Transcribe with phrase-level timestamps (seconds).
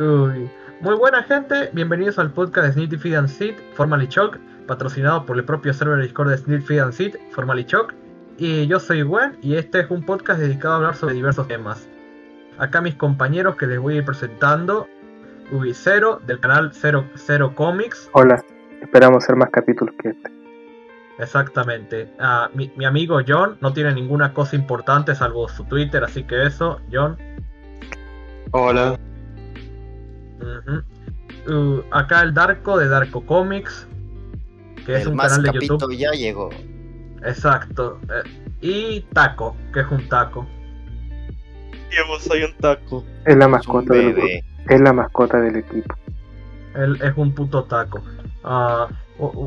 [0.00, 0.50] Uy.
[0.80, 5.36] Muy buena gente, bienvenidos al podcast de Snitty Feed and Seed, Formally Choc, patrocinado por
[5.36, 7.92] el propio server de Discord de Snitty Feed and Seed, Formally Choc.
[8.38, 11.86] Y yo soy Gwen y este es un podcast dedicado a hablar sobre diversos temas.
[12.56, 14.88] Acá mis compañeros que les voy a ir presentando,
[15.52, 18.08] Ubi Cero, del canal Cero, Cero Comics.
[18.12, 18.42] Hola,
[18.80, 20.30] esperamos hacer más capítulos que este.
[21.18, 22.10] Exactamente.
[22.18, 26.46] Ah, mi, mi amigo John no tiene ninguna cosa importante salvo su Twitter, así que
[26.46, 27.18] eso, John.
[28.52, 28.98] Hola.
[31.48, 33.86] Uh, acá el Darko de Darko Comics,
[34.84, 35.96] que es un más canal de capito YouTube.
[35.96, 36.50] ya llegó.
[37.24, 37.98] Exacto.
[38.08, 38.28] eh,
[38.60, 40.46] y Taco, que es un taco.
[41.90, 43.04] Yo soy un taco.
[43.26, 45.94] Es la mascota del es la mascota del equipo.
[46.74, 48.00] Él es un puto taco.
[48.44, 48.88] Ah,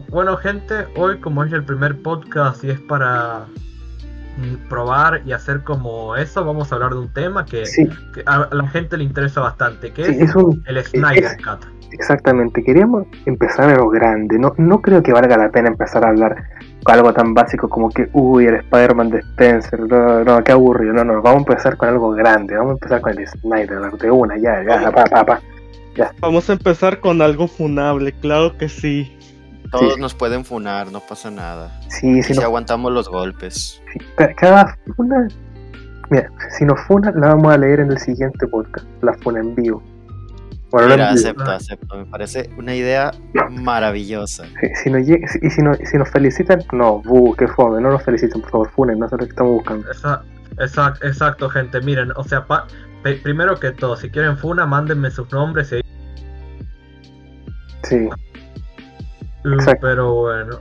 [0.09, 3.45] bueno, gente, hoy como es el primer podcast y es para
[4.69, 8.47] probar y hacer como eso, vamos a hablar de un tema que, Sí, que a
[8.51, 11.65] la gente le interesa bastante, que sí, es es un el Snyder es- Cut.
[11.91, 12.63] exactamente.
[12.63, 14.40] Queríamos empezar a lo grande.
[14.40, 16.35] No, no creo que valga la pena empezar a hablar
[16.85, 19.79] algo tan básico como que uy el Spider-Man de Spencer.
[19.81, 20.93] No, no, qué aburrido.
[20.93, 22.55] No, no, vamos a empezar con algo grande.
[22.57, 25.41] Vamos a empezar con el Snyder de una, ya, ya, pa, pa, pa.
[26.20, 29.15] Vamos a empezar con algo funable, claro que sí.
[29.74, 29.99] Todos Sí.
[30.02, 31.70] nos pueden funar, no pasa nada.
[31.90, 33.82] Sí, Si si aguantamos los golpes.
[34.15, 35.27] Ca- Cada funa,
[36.10, 39.54] mira, si nos funa, la vamos a leer en el siguiente podcast, la funa en
[39.55, 39.84] vivo.
[40.71, 41.98] Bueno, no Mira, acepto, acepto.
[41.98, 43.12] Me parece una idea
[43.52, 44.46] maravillosa.
[44.60, 47.91] Si, si nos llega- y si, nos, si nos felicitan, no, bu, qué fome, no
[47.91, 49.85] nos feliciten, por favor, funen, no sé lo que estamos buscando.
[51.04, 51.80] Exacto, gente.
[51.82, 52.65] Miren, o sea, pa-
[53.04, 55.71] pe- primero que todo, si quieren Funa, mándenme sus nombres.
[55.74, 55.82] y-
[57.84, 58.08] Sí,
[59.46, 59.80] Exacto.
[59.88, 60.60] pero bueno.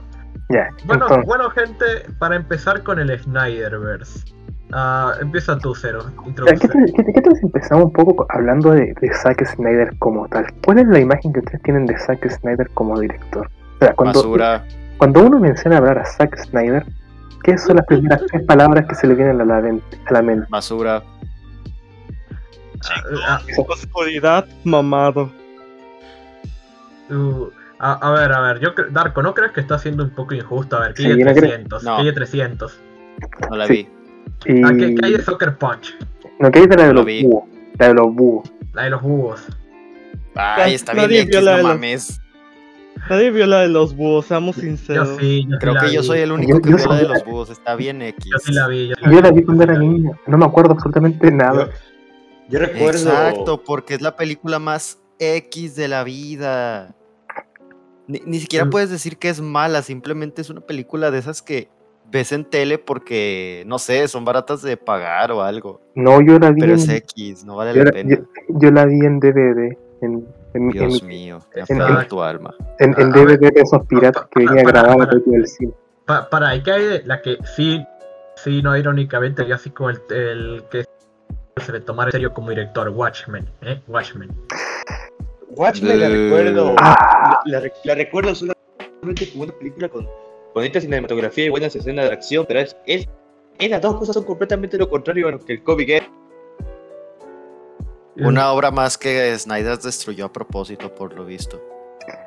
[0.85, 1.85] Bueno, Entonces, bueno, gente,
[2.19, 4.25] para empezar con el Snyderverse.
[4.71, 5.99] Ah, empieza tú, Cero.
[6.25, 9.95] ¿qué, tal, qué- qué tal si empezamos un poco co- hablando de, de Zack Snyder
[9.99, 10.45] como tal?
[10.65, 13.47] ¿Cuál es la imagen que ustedes tienen de Zack Snyder como director?
[13.47, 14.63] O sea, cuando, Basura.
[14.97, 16.83] cuando uno menciona hablar a Zack Snyder,
[17.43, 20.47] ¿qué son las primeras tres palabras que se le vienen a la, a la mente?
[20.49, 21.03] Basura.
[23.27, 25.31] Ah, Oscuridad, mamado.
[27.09, 27.47] uh,
[27.91, 30.77] a, a ver, a ver, yo Darko, ¿no crees que está siendo un poco injusto?
[30.77, 31.95] A ver, que Sí, hay no creo- 300, No.
[31.97, 32.79] que hay 300.
[33.49, 33.87] No la Sí.
[34.45, 34.53] vi.
[34.53, 34.63] Y...
[34.63, 35.95] Ah, ¿qué, qué hay de Soccer Punch?
[36.39, 37.23] No, ¿qué dice la de Lo los vi.
[37.23, 37.43] búhos?
[37.77, 38.51] La de los búhos.
[38.73, 39.41] La de los búhos.
[40.35, 42.19] Ay, está bien Nadie X, vio la no de los- mames.
[43.09, 45.09] Nadie vio la de los búhos, seamos Yo sinceros.
[45.19, 46.95] sí, yo sí Creo la que yo soy el único Yo- que yo vio la
[46.95, 47.49] de los búhos.
[47.49, 48.25] Está bien X.
[48.31, 48.87] Yo sí la vi.
[48.87, 50.11] Yo, sí Yo la vi yo cuando sí era la niño.
[50.25, 51.69] No me acuerdo absolutamente nada.
[52.49, 53.09] Yo recuerdo.
[53.09, 56.95] Exacto, porque es la película más X de la vida.
[58.07, 58.69] Ni, ni siquiera Mm.
[58.69, 61.69] puedes decir que es mala, simplemente es una película de esas que
[62.11, 65.81] ves en tele porque, no sé, son baratas de pagar o algo.
[65.95, 68.15] No, yo la vi Pero en, es X, no vale yo la la, pena.
[68.17, 68.23] yo-
[68.59, 69.77] yo la vi en DVD.
[70.01, 70.13] En,
[70.53, 72.53] en, en, Dios mi- mío, te en- afecta tu alma.
[72.79, 73.39] en- en A- a ver.
[73.39, 75.73] DVD de esos piratas que venía grabado desde el cine.
[76.05, 77.81] Pa- para, ¿y qué hay de la que sí,
[78.35, 80.83] sí, no irónicamente, yo así como el, el que
[81.61, 83.81] se le tomara en serio como director, Watchmen, ¿eh?
[83.87, 84.29] Watchmen.
[85.55, 86.09] Watchmen la Eh.
[86.09, 86.75] recuerdo.
[86.79, 87.39] Ah.
[87.45, 90.07] La, la- la recuerdo solamente como una película con
[90.53, 93.07] bonita cinematografía y buenas escenas de acción, pero es, es,
[93.59, 96.01] es las dos cosas son completamente lo contrario a lo que el cómic es.
[98.17, 101.59] Una obra más que Snyder destruyó a propósito, por lo visto.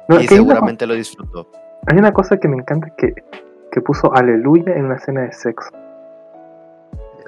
[0.08, 1.50] No, y una, seguramente lo disfrutó.
[1.86, 3.14] hay una cosa que me encanta que,
[3.70, 5.70] que puso Aleluya en una escena de sexo.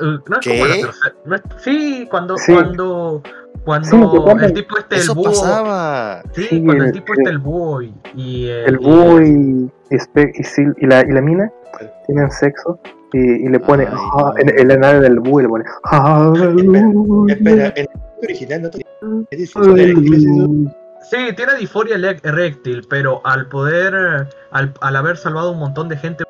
[0.00, 0.50] No es ¿Qué?
[0.50, 2.53] como la tercera- no es- sí, cuando, Sí.
[2.53, 3.22] cuando,
[3.64, 6.22] cuando Sí, que cuando- el tipo este, el búho, pasaba.
[6.32, 9.70] sí, Sí, cuando el el- tipo este, el búho y, y el, El búho y,
[9.91, 11.50] y, Spe- y, Sil- y la, y la mina
[12.06, 12.78] tienen sexo
[13.12, 15.64] y, y le pone Ay, ah, en, en la nave del búho y le pone
[15.84, 17.34] Aleluya.
[17.34, 17.88] Espera, el
[18.22, 18.70] original no.
[19.54, 20.75] Aleluya.
[21.10, 23.94] Sí, tiene disforia eréctil, pero al poder,
[24.50, 26.25] al, al haber salvado un montón de gente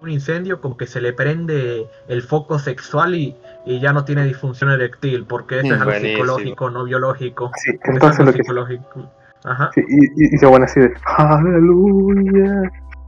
[0.00, 4.24] un incendio, como que se le prende el foco sexual y, y ya no tiene
[4.24, 6.22] disfunción eréctil, porque eso es algo Buenísimo.
[6.24, 7.50] psicológico, no biológico.
[7.56, 9.10] Sí, Es entonces lo que psicológico.
[9.44, 9.70] Ajá.
[9.74, 12.62] sí, y, y, se pone así de Aleluya.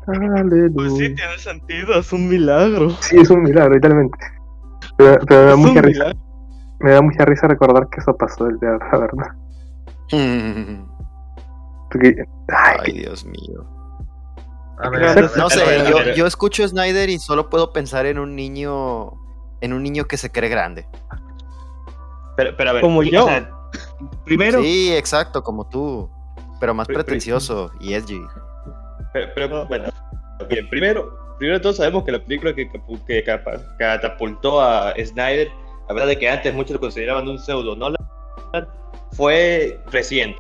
[0.07, 0.71] Aleluya.
[0.75, 2.91] Pues sí, tiene sentido, es un milagro.
[3.01, 4.19] Sí, es un milagro, literalmente.
[4.97, 6.19] Pero, pero me, da mucha risa, milagro.
[6.81, 9.29] me da mucha risa recordar que eso pasó el día, la verdad.
[11.91, 12.15] Porque,
[12.49, 13.67] ay, Ay, Dios mío.
[14.81, 18.07] A ver, a No a sé, a yo, escucho a Snyder y solo puedo pensar
[18.07, 19.13] en un niño.
[19.61, 20.87] En un niño que se cree grande.
[22.37, 23.27] Pero, pero a ver, Como o yo.
[23.27, 23.51] sea,
[24.25, 26.09] primero, Sí, exacto, como tú.
[26.61, 28.21] Pero más pretencioso y edgy.
[29.13, 29.89] pero, pero, bueno,
[30.49, 32.69] bien, primero, primero todos sabemos que la película que,
[33.79, 35.49] catapultó a Snyder,
[35.89, 37.97] la verdad es que antes muchos lo consideraban un pseudo Nolan,
[39.13, 40.39] fue reciente.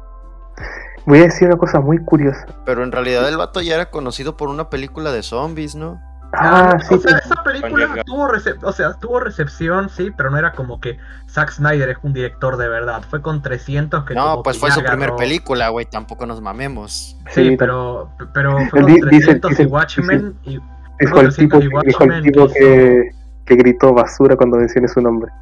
[1.08, 2.44] Voy a decir una cosa muy curiosa.
[2.66, 5.98] Pero en realidad el vato ya era conocido por una película de zombies, ¿no?
[6.34, 7.24] Ah, sí, o sea, sí.
[7.24, 10.98] esa película tuvo, recep- o sea, tuvo recepción, sí, pero no era como que
[11.30, 13.00] Zack Snyder es un director de verdad.
[13.08, 15.86] Fue con 300 que No, como pues que fue ya su primer agarró- película, güey,
[15.86, 17.16] tampoco nos mamemos.
[17.30, 19.06] Sí, Sí, pero, pero fue con Di- dice-
[19.40, 20.60] 300 dice- y Watchmen y
[21.00, 23.10] Dijo el 300 tipo, y dijo el tipo hizo- que,
[23.46, 25.32] que gritó basura cuando mencioné su nombre.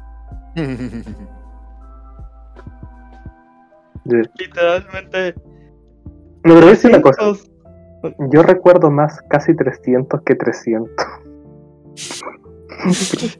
[4.05, 5.35] Literalmente.
[6.47, 7.17] No, pero voy a decir una cosa.
[7.21, 7.51] 300.
[8.31, 10.91] Yo recuerdo más casi 300 que 300.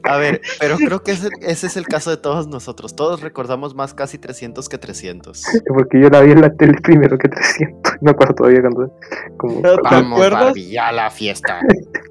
[0.02, 2.96] A ver, pero creo que ese, ese es el caso de todos nosotros.
[2.96, 5.44] Todos recordamos más casi 300 que 300.
[5.68, 7.94] Porque yo la vi en la tele primero que 300.
[8.00, 8.96] Me acuerdo todavía cuando.
[9.36, 10.44] Como, ¿Te Vamos, acuerdas?
[10.46, 11.60] Barbie, a la fiesta.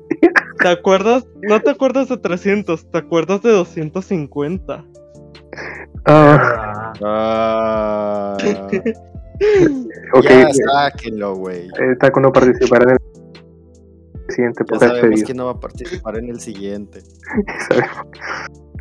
[0.59, 1.27] ¿Te acuerdas?
[1.41, 4.85] No te acuerdas de 300, te acuerdas de 250.
[6.05, 8.67] Ah, Ah, Ah,
[10.13, 10.23] ok.
[10.23, 11.67] Ya sáquenlo, güey.
[11.67, 12.97] eh, Está con no participar en el
[14.29, 16.99] siguiente Ya podcast sabemos quién no va a participar en el siguiente.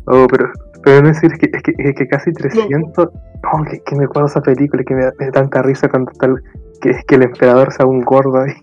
[0.09, 0.49] Oh, pero,
[0.85, 3.09] pero no decir que, es que, es que casi 300.
[3.43, 6.11] No, que, que me acuerdo esa película que me da, me da tanta risa cuando
[6.13, 6.41] está el-
[6.79, 8.53] que, que el emperador sea un gordo ahí.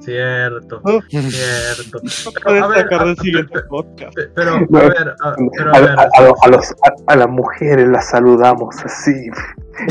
[0.00, 2.00] Cierto, cierto.
[2.48, 4.16] A ver, a- siguiente podcast.
[4.34, 4.58] Pero, a
[4.88, 8.08] ver, a, pero A, ver, a- a lo- a los, a, a las mujeres las
[8.10, 9.12] saludamos así.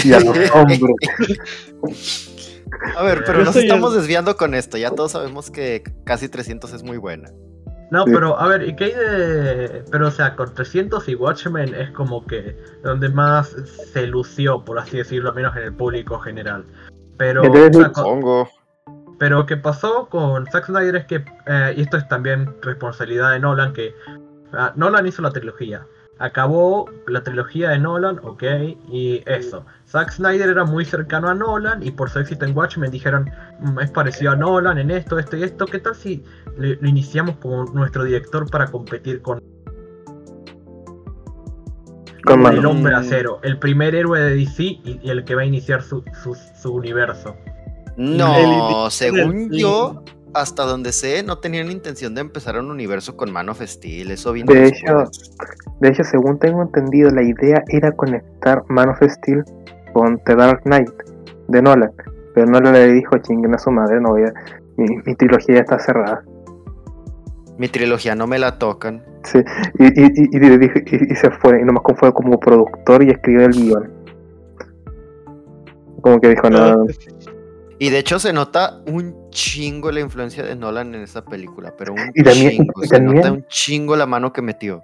[0.04, 0.82] Y a los hombres.
[2.98, 4.78] A ver, pero Yo nos estamos el- desviando con esto.
[4.78, 7.30] Ya todos sabemos que casi 300 es muy buena.
[7.92, 8.12] No, Sí.
[8.14, 9.84] pero a ver, ¿y qué hay de...?
[9.92, 13.56] Pero o sea, con 300 y Watchmen es como que donde más
[13.94, 16.66] se lució, por así decirlo, al menos en el público general.
[17.18, 18.48] Pero, o sea, con- Pongo.
[19.20, 23.32] Pero lo que pasó con Zack Snyder es que, eh, y esto es también responsabilidad
[23.32, 23.94] de Nolan, que
[24.54, 25.86] ah, Nolan hizo la trilogía.
[26.20, 28.44] Acabó la trilogía de Nolan, ok,
[28.90, 29.66] y eso.
[29.88, 33.30] Zack Snyder era muy cercano a Nolan y por su éxito en Watchmen dijeron,
[33.60, 36.24] "Mm, es parecido a Nolan en esto, esto y esto, ¿qué tal si
[36.58, 39.42] lo iniciamos como nuestro director para competir con
[42.24, 45.46] Con el hombre acero, el primer héroe de DC y, y el que va a
[45.46, 47.36] iniciar su, su, su universo?
[48.00, 50.04] No, según yo,
[50.34, 54.12] hasta donde sé, no tenían intención de empezar un universo con Man of Steel.
[54.12, 55.04] Eso vino De hecho,
[55.82, 59.44] De hecho, según tengo entendido, la idea era conectar Man of Steel
[59.94, 60.90] con The Dark Knight
[61.50, 61.92] de Nolan.
[62.34, 64.34] Pero Nolan le dijo, chinguen a su madre, no voy a...
[64.78, 66.24] Mi, mi trilogía ya está cerrada.
[67.58, 69.04] Mi trilogía no me la tocan.
[69.26, 69.40] Sí,
[69.78, 73.10] y, y, y, y, dijo- y- y se fue, y nomás fue como productor y
[73.10, 73.92] escribió el guion.
[76.02, 76.86] Como que dijo, no,
[77.80, 81.94] Y de hecho se nota un chingo la influencia de Nolan en esa película, pero
[81.94, 82.84] un Y también- chingo.
[82.84, 84.84] y Se también- nota un chingo la mano que metió.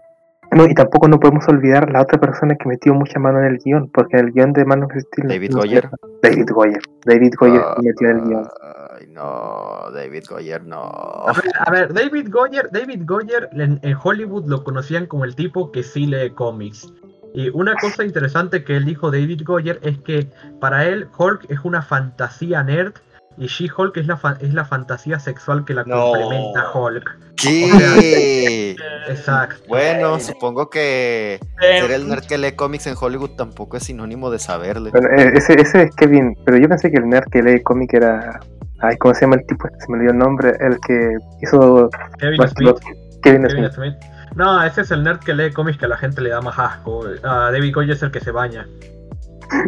[0.52, 3.58] no, y tampoco no podemos olvidar la otra persona que metió mucha mano en el
[3.58, 5.28] guion, porque en el guion de Man of Steel...
[5.28, 5.90] David no- Goyer.
[6.24, 6.82] David Goyer.
[7.04, 8.48] David Goyer metió en el guion.
[8.98, 10.78] Ay, no, David Goyer, no.
[10.84, 15.36] A ver, a ver, David Goyer, David Goyer en, en Hollywood lo conocían como el
[15.36, 16.94] tipo que sí lee cómics.
[17.36, 20.28] Y una cosa interesante que él dijo David Goyer es que
[20.62, 22.94] para él Hulk es una fantasía nerd
[23.38, 26.12] y She-Hulk es la, fa- es la fantasía sexual que la No.
[26.12, 27.18] complementa a Hulk.
[27.36, 28.76] ¿Qué?
[29.10, 29.62] Exacto.
[29.68, 34.40] Bueno, supongo que ser el nerd que lee cómics en Hollywood tampoco es sinónimo de
[34.40, 34.92] saberle.
[34.92, 37.94] Bueno, eh, ese, ese es Kevin, pero yo pensé que el nerd que lee cómic
[37.94, 38.40] era.
[38.80, 39.68] Ay, ¿cómo se llama el tipo?
[39.80, 40.54] Se me olvidó el nombre.
[40.60, 41.90] El que hizo.
[42.20, 42.76] Kevin Smith.
[43.22, 43.94] Kevin Kevin Smith.
[44.36, 46.58] No, ese es el nerd que lee cómics que a la gente le da más
[46.60, 47.06] asco.
[47.24, 48.68] Ah, David Goyer es el que se baña.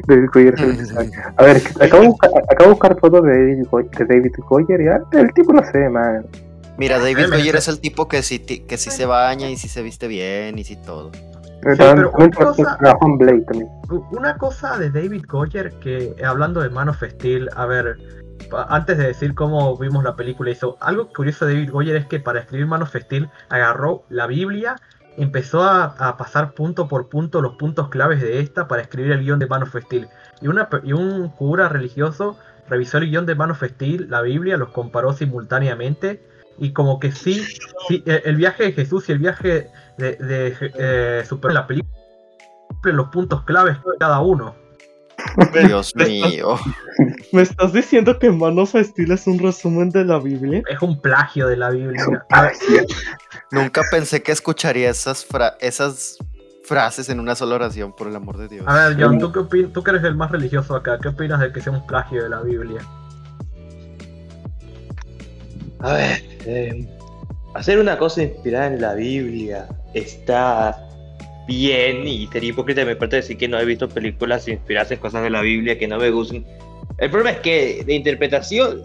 [0.08, 1.12] David Goyer es el que sabe.
[1.38, 4.06] A ver, es que acabo de buscar, acabo de buscar fotos de David, Goyer, de
[4.06, 6.26] David Goyer y el tipo no sé, man.
[6.78, 9.82] Mira, David Goyer es el tipo que sí, que sí se baña y sí se
[9.82, 11.12] viste bien y sí todo.
[11.62, 13.70] También, pero una cosa- trabajó en Blade también.
[14.12, 17.98] Una cosa de David Goyer que hablando de Man of Steel, a ver,
[18.70, 22.20] antes de decir cómo vimos la película hizo, algo curioso de David Goyer es que
[22.20, 24.76] para escribir Man of Steel agarró la Biblia,
[25.18, 29.40] empezó a, pasar punto por punto los puntos claves de esta para escribir el guion
[29.40, 30.08] de Man of Steel.
[30.42, 30.48] Y,
[30.88, 32.38] y un cura religioso
[32.70, 36.22] revisó el guion de Man of Steel, la Biblia, los comparó simultáneamente
[36.60, 37.46] y como que sí,
[37.88, 41.98] sí el viaje de Jesús y el viaje de, de eh, Superman, la película
[42.94, 44.56] los puntos claves de cada uno.
[45.68, 46.58] Dios mío.
[47.32, 50.62] ¿Me estás diciendo que Man of Steel es un resumen de la Biblia?
[50.70, 52.04] Es un plagio de la Biblia.
[53.52, 56.18] Nunca pensé que escucharía esas, fra- esas
[56.64, 58.66] frases en una sola oración, por el amor de Dios.
[58.68, 61.40] a ver, John, ¿tú, qué opin- tú que eres el más religioso acá, ¿qué opinas
[61.40, 62.82] de que sea un plagio de la Biblia?
[65.80, 66.88] A ver, eh,
[67.54, 70.87] hacer una cosa inspirada en la Biblia está
[71.48, 75.00] bien y sería hipócrita de mi parte decir que no he visto películas inspiradas en
[75.00, 76.46] cosas de la Biblia que no me gusten.
[77.00, 78.82] El problema es que de interpretación,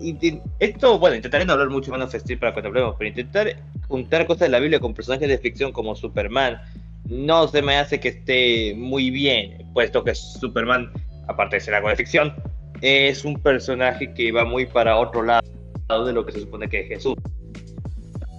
[0.59, 3.57] esto, bueno, intentaré no hablar mucho de Steel para cuando hablemos, pero intentar
[3.89, 6.61] juntar cosas de la Biblia con personajes de ficción como Superman
[7.09, 10.93] no se me hace que esté muy bien, puesto que Superman,
[11.27, 12.35] aparte de ser algo de ficción,
[12.81, 15.43] es un personaje que va muy para otro lado
[16.05, 17.15] de lo que se supone que es Jesús.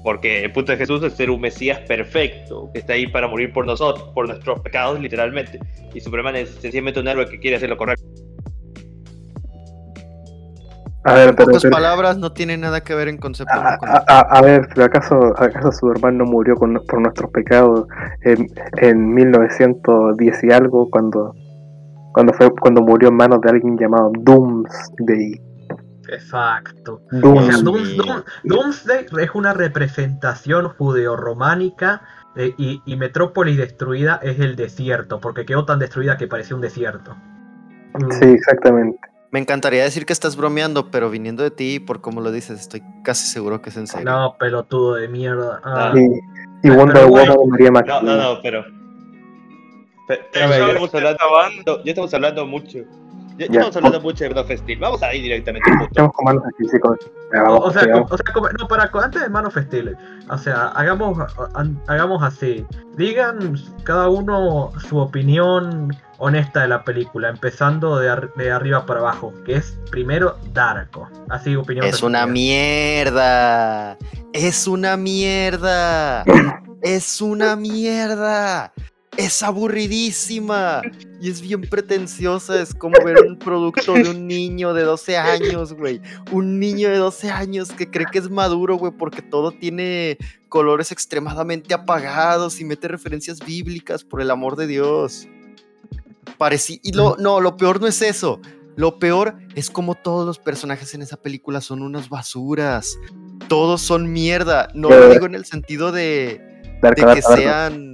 [0.04, 3.54] Porque el punto de Jesús es ser un Mesías perfecto, que está ahí para morir
[3.54, 5.60] por nosotros, por nuestros pecados, literalmente.
[5.94, 8.04] Y Superman es sencillamente un héroe que quiere hacer lo correcto.
[11.06, 13.90] A ver, pero, pocas pero- palabras, no tiene nada que ver en concepto a, con
[13.90, 17.88] a- a- a ver, acaso, acaso Superman no murió con- por nuestros pecados
[18.22, 18.48] en,
[18.82, 21.36] en 1910 y algo cuando
[22.14, 25.42] cuando fue cuando murió en manos de alguien llamado Doomsday.
[26.10, 27.02] Exacto.
[27.24, 27.64] O sea, Doomsday.
[27.64, 32.02] Dooms- Doom- Doomsday es una representación judeo-románica
[32.36, 36.62] eh, y, y Metrópolis destruida es el desierto, porque quedó tan destruida que parecía un
[36.62, 37.16] desierto.
[37.94, 38.98] Mm, Sí, exactamente.
[39.32, 42.84] Me encantaría decir que estás bromeando, pero viniendo de ti, por cómo lo dices, estoy
[43.04, 44.06] casi seguro que es en serio.
[44.06, 45.60] No, pelotudo de mierda.
[45.64, 46.00] Ah, No.
[46.02, 46.22] Y,
[46.64, 48.64] y Wonder Woman de María No, no, no, pero.
[50.08, 52.80] Pero, pero Pero ya estamos hablando, ya estamos hablando mucho.
[53.38, 54.80] Ya, ya estamos hablando mucho de of Steel.
[54.80, 55.92] Vamos a ir directamente al punto.
[55.92, 56.98] Estamos con manos aquí, chicos.
[57.02, 58.10] O, vamos, o sea, sigamos.
[58.10, 59.98] co- o sea, como- no, para, antes de Man of Steel,
[60.30, 62.66] o sea, hagamos, ha- hagamos así.
[62.96, 69.00] Digan cada uno su opinión honesta de la película, empezando de, ar- de arriba para
[69.00, 71.10] abajo, que es primero Darko.
[71.30, 73.98] Así, opinión Es una mierda.
[74.32, 76.24] Es una mierda.
[76.84, 78.74] Es una mierda.
[79.18, 80.82] Es aburridísima.
[81.22, 82.62] Y es bien pretenciosa.
[82.62, 86.02] Es como ver un producto de un niño de 12 años, güey.
[86.32, 90.18] Un niño de 12 años que cree que es maduro, güey, porque todo tiene
[90.50, 95.28] colores extremadamente apagados y mete referencias bíblicas, por el amor de Dios.
[96.38, 98.42] Pareci y lo, no, lo peor no es eso.
[98.76, 102.98] Lo peor es como todos los personajes en esa película son unas basuras.
[103.48, 104.68] Todos son mierda.
[104.74, 106.42] No lo digo en el sentido de,
[106.96, 107.93] que sean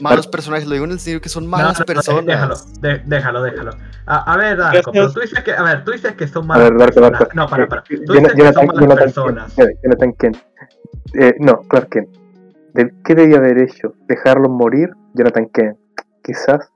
[0.00, 2.26] malos personajes, lo digo en el sentido que son No, malas no, no, personas.
[2.26, 3.70] Déjalo, de- déjalo, déjalo.
[4.06, 6.46] A, a ver, Darko, pero tú dices que, a ver, tú dices que son A
[6.48, 7.20] malas ver, Darko, personas.
[7.20, 7.34] Darko.
[7.34, 7.82] No, para, Eh, para.
[7.84, 9.54] Tú Jonathan- dices que son Jonathan- malas Jonathan personas.
[9.54, 9.70] Kent.
[9.82, 10.36] Jonathan Kent.
[11.20, 12.08] Eh, no, Clark Kent.
[12.74, 13.94] ¿De ¿Qué debía haber hecho?
[14.08, 14.90] ¿Dejarlos morir?
[15.14, 15.78] Jonathan Kent.
[16.24, 16.70] Quizás.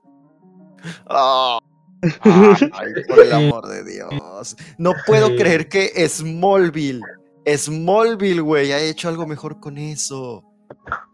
[1.07, 1.59] Ah.
[2.01, 2.11] Ay,
[3.09, 4.55] por el amor de Dios.
[4.77, 5.35] No puedo Sí.
[5.37, 7.01] creer que Smallville,
[7.45, 10.43] Smallville, güey, ha hecho algo mejor con eso.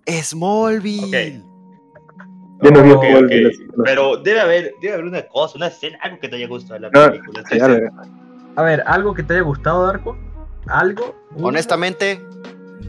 [0.07, 1.43] Smallville.
[2.61, 3.83] Yo no vi Oh.
[3.83, 6.79] Pero debe haber, debe haber una cosa, una escena, algo que te haya gustado de
[6.81, 7.43] la No, película.
[8.55, 10.17] a ver, ¿algo que te haya gustado, Darko?
[10.67, 11.15] ¿Algo?
[11.41, 12.21] Honestamente,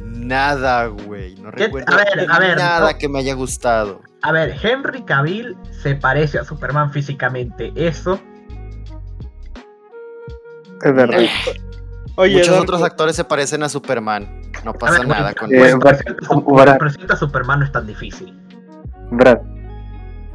[0.05, 1.35] nada, güey.
[1.37, 1.65] No ¿Qué?
[1.65, 2.99] recuerdo A ver, a ver, nada no.
[2.99, 4.01] que me haya gustado.
[4.23, 7.73] A ver, Henry Cavill se parece a Superman físicamente.
[7.77, 8.21] Eso.
[10.83, 11.21] es verdad.
[12.17, 14.43] Oye, Muchos Darko, otros actores se parecen a Superman.
[14.65, 16.79] No pasa ver, nada con Eh, pues, eso.
[16.79, 18.33] Presenta a Superman no es tan difícil.
[19.11, 19.39] Brad.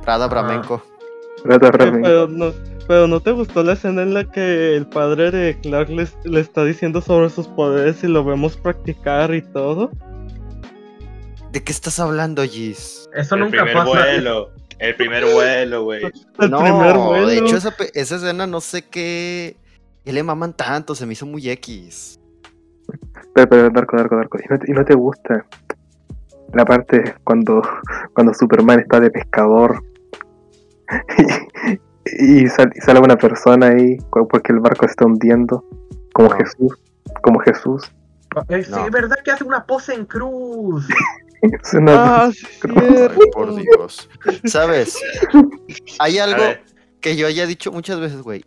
[0.04, 0.82] Prada Bramenco.
[0.86, 2.52] Eh, Brad- pero, no,
[2.88, 6.40] pero no te gustó la escena en la que el padre de Clark le, le
[6.40, 9.92] está diciendo sobre sus poderes y lo vemos practicar y todo.
[11.52, 13.10] ¿De qué estás hablando, Gis?
[13.14, 13.90] Eso el nunca primer pasa.
[13.90, 14.52] vuelo.
[14.80, 16.04] El primer vuelo, güey.
[16.40, 17.28] El no, primer vuelo.
[17.28, 19.56] de hecho esa, esa escena no sé qué...
[20.04, 20.96] ¿Qué le maman tanto?
[20.96, 22.20] Se me hizo muy X.
[23.36, 24.38] Pero, pero, Darko, Darko, Darko.
[24.40, 25.46] ¿Y no, te, y no te gusta
[26.54, 27.62] la parte cuando,
[28.14, 29.84] cuando Superman está de pescador
[32.06, 33.98] y, y sal- y sale una persona ahí
[34.30, 35.64] porque el barco se está hundiendo?
[36.14, 36.36] Como No.
[36.36, 36.78] Jesús.
[37.24, 37.92] Como Jesús.
[38.50, 38.86] Eh, No.
[38.86, 40.88] es verdad que hace una pose en cruz.
[41.42, 43.20] Es una- Ah, Ay, cierto.
[43.34, 44.08] por Dios.
[44.46, 44.96] ¿Sabes?
[45.98, 46.44] Hay algo
[47.00, 48.46] que yo haya dicho muchas veces, güey.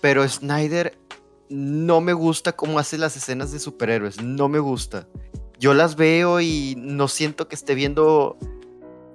[0.00, 0.96] Pero Snyder
[1.50, 4.22] no me gusta cómo hace las escenas de superhéroes.
[4.22, 5.08] No me gusta.
[5.58, 8.36] Yo las veo y no siento que esté viendo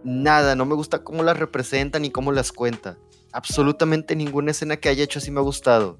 [0.04, 0.56] nada.
[0.56, 2.98] No me gusta cómo las representa ni cómo las cuenta.
[3.32, 5.98] Absolutamente ninguna escena que haya hecho así me ha gustado.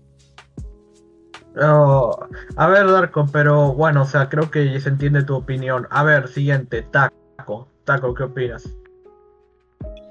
[1.62, 2.18] Oh,
[2.56, 5.88] a ver, Darko, pero bueno, o sea, creo que se entiende tu opinión.
[5.92, 7.68] A ver, siguiente, Taco.
[7.86, 8.68] Taco, ¿qué opinas?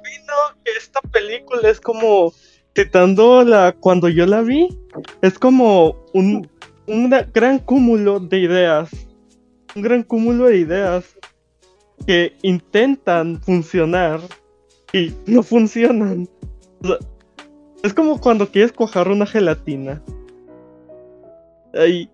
[0.02, 0.34] opino
[0.64, 2.32] que esta película es como
[2.76, 4.68] citando la cuando yo la vi
[5.20, 6.48] es como un,
[6.86, 8.90] un gran cúmulo de ideas
[9.74, 11.16] un gran cúmulo de ideas
[12.06, 14.20] que intentan funcionar
[14.92, 16.28] y no funcionan.
[16.82, 16.96] O sea,
[17.82, 20.02] es como cuando quieres cuajar una gelatina.
[21.88, 22.10] Y,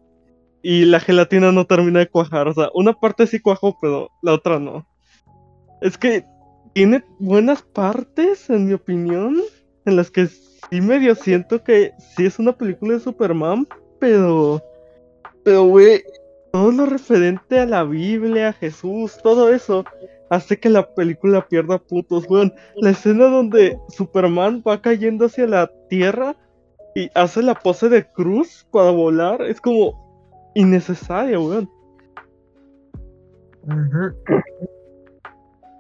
[0.63, 2.49] y la gelatina no termina de cuajar.
[2.49, 4.87] O sea una parte sí cuajó pero la otra no.
[5.81, 6.25] Es que
[6.73, 9.41] tiene buenas partes, en mi opinión,
[9.85, 13.67] en las que sí medio siento que sí es una película de Superman,
[13.99, 14.63] pero,
[15.45, 16.03] pero, güey,
[16.53, 19.85] todo lo referente a la Biblia, a Jesús, todo eso,
[20.31, 22.53] hace que la película pierda puntos, weón.
[22.77, 26.37] La escena donde Superman va cayendo hacia la Tierra
[26.95, 31.71] y hace la pose de cruz para volar, es como innecesaria, weón.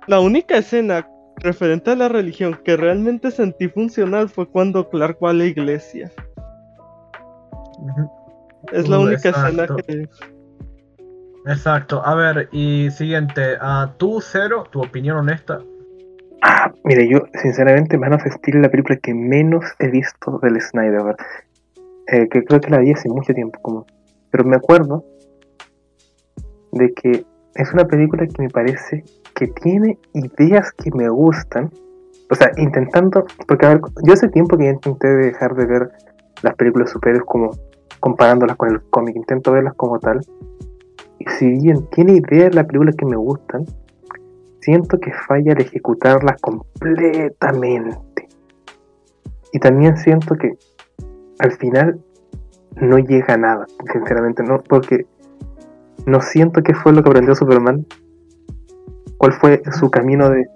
[0.07, 5.31] La única escena referente a la religión que realmente sentí funcional fue cuando Clark va
[5.31, 6.11] a la iglesia.
[8.73, 10.09] Es la única escena que...
[11.49, 12.03] Exacto.
[12.05, 13.57] A ver, y siguiente.
[13.61, 15.61] ah, tú, Cero, tu opinión honesta.
[16.43, 21.17] Ah, mire, yo sinceramente Man of Steel la película que menos he visto del Snyder,
[22.07, 23.87] eh, que creo que la vi hace mucho tiempo, como,
[24.31, 25.05] pero me acuerdo
[26.73, 27.25] de que
[27.55, 29.03] es una película que me parece
[29.35, 31.71] que tiene ideas que me gustan,
[32.31, 35.91] o sea, intentando, porque a ver, yo hace tiempo que intenté dejar de ver
[36.43, 37.51] las películas superiores como
[38.01, 40.21] comparándolas con el cómic, intento verlas como tal,
[41.27, 43.65] si bien tiene ideas la película que me gustan,
[44.61, 48.29] siento que falla al ejecutarlas completamente.
[49.53, 50.57] Y también siento que
[51.39, 52.01] al final
[52.77, 55.07] no llega a nada, sinceramente, no, porque
[56.07, 57.87] no siento que fue lo que aprendió Superman.
[59.17, 60.47] ¿Cuál fue su camino de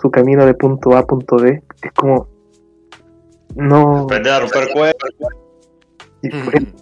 [0.00, 1.62] su camino de punto A a punto B?
[1.82, 2.28] Es como
[3.56, 4.42] no Aprender.
[6.28, 6.30] Y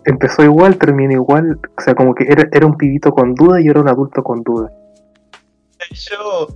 [0.04, 3.66] empezó igual, terminó igual, o sea, como que era, era un pibito con duda y
[3.68, 4.70] era un adulto con duda.
[5.78, 6.46] De hecho,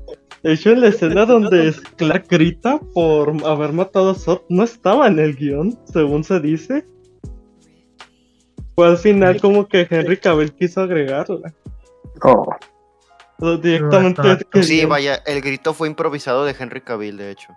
[0.42, 5.08] de hecho, en la escena donde Clark grita por haber matado a Zod no estaba
[5.08, 6.86] en el guion, según se dice.
[8.76, 11.52] Fue al final como que Henry Cavill quiso agregarla.
[12.22, 12.44] No,
[13.38, 14.62] O sea, directamente.
[14.62, 17.52] Sí, vaya, el grito fue improvisado de Henry Cavill, de hecho.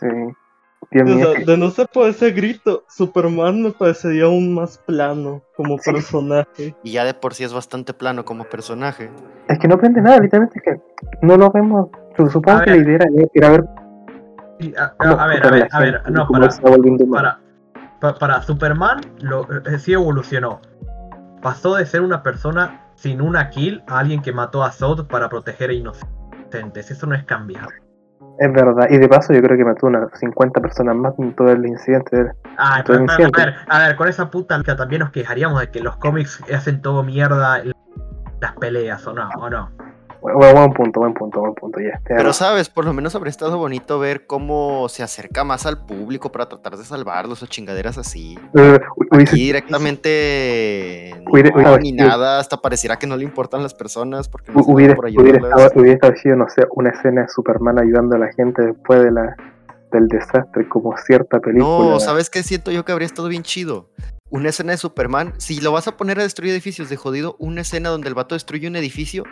[0.00, 0.06] sí.
[0.90, 5.76] Dios O de no ser por ese grito, Superman me parecería aún más plano como
[5.78, 5.92] Sí.
[5.92, 6.74] personaje.
[6.82, 9.10] Y ya de por sí es bastante plano como personaje.
[9.48, 10.80] Es que no aprende nada, literalmente es que
[11.20, 11.88] no lo vemos.
[12.16, 12.80] Su- Supongo A que ver.
[12.80, 12.98] la idea
[13.34, 13.64] era, ver
[14.76, 16.26] a, a- a ver, a ver, a ver, no,
[18.18, 20.60] para, Superman lo, eh, sí evolucionó.
[21.42, 25.28] Pasó de ser una persona sin una kill a alguien que mató a Zod para
[25.28, 26.90] proteger a inocentes.
[26.90, 27.68] Eso no es cambiar.
[28.40, 31.50] Es verdad, y de paso yo creo que mató unas 50 personas más en todo
[31.50, 32.30] el incidente.
[32.56, 33.44] Ah, Todo pero- pero- a incidente.
[33.44, 37.02] ver, a ver, con esa puta también nos quejaríamos de que los cómics hacen todo
[37.02, 37.62] mierda
[38.40, 39.28] las peleas, ¿o no?
[39.38, 39.70] ¿O no?
[40.20, 42.00] Bueno, buen punto, buen punto, buen punto, ya.
[42.08, 42.16] ya.
[42.16, 46.32] Pero sabes, por lo menos habría estado bonito ver cómo se acerca más al público
[46.32, 48.38] para tratar de salvarlos o chingaderas así.
[49.12, 51.14] Aquí directamente
[51.54, 55.06] no, ni nada, hasta pareciera que no le importan las personas porque no hubiera, por
[55.06, 58.62] hubiera, estado, hubiera estado chido, no sé, una escena de Superman ayudando a la gente
[58.62, 59.36] después de la,
[59.92, 61.90] del desastre, como cierta película.
[61.90, 63.90] No, ¿sabes qué siento yo que habría estado bien chido?
[64.30, 67.62] Una escena de Superman, si lo vas a poner a destruir edificios de jodido, una
[67.62, 69.24] escena donde el vato destruye un edificio,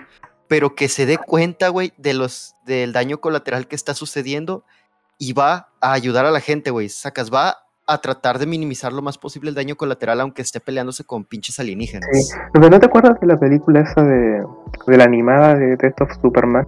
[0.48, 4.64] pero que se dé cuenta, güey, de los, del daño colateral que está sucediendo
[5.18, 6.88] y va a ayudar a la gente, güey.
[6.88, 7.56] Sacas, va
[7.86, 11.58] a tratar de minimizar lo más posible el daño colateral, aunque esté peleándose con pinches
[11.60, 12.08] alienígenas.
[12.12, 12.34] Sí.
[12.52, 14.44] Pero ¿no te acuerdas de la película esa de,
[14.86, 16.66] de la animada de Test of Superman?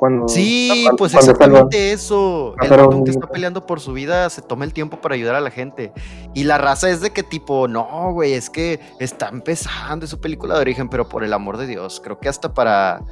[0.00, 2.54] Cuando, Sí, cuando- pues cuando exactamente eso.
[2.62, 5.34] El Pero- vato, aunque está peleando por su vida, se toma el tiempo para ayudar
[5.34, 5.92] a la gente.
[6.32, 10.18] Y la raza es de que tipo, no, güey, es que está empezando, es su
[10.18, 13.02] película de origen, pero por el amor de Dios, creo que hasta para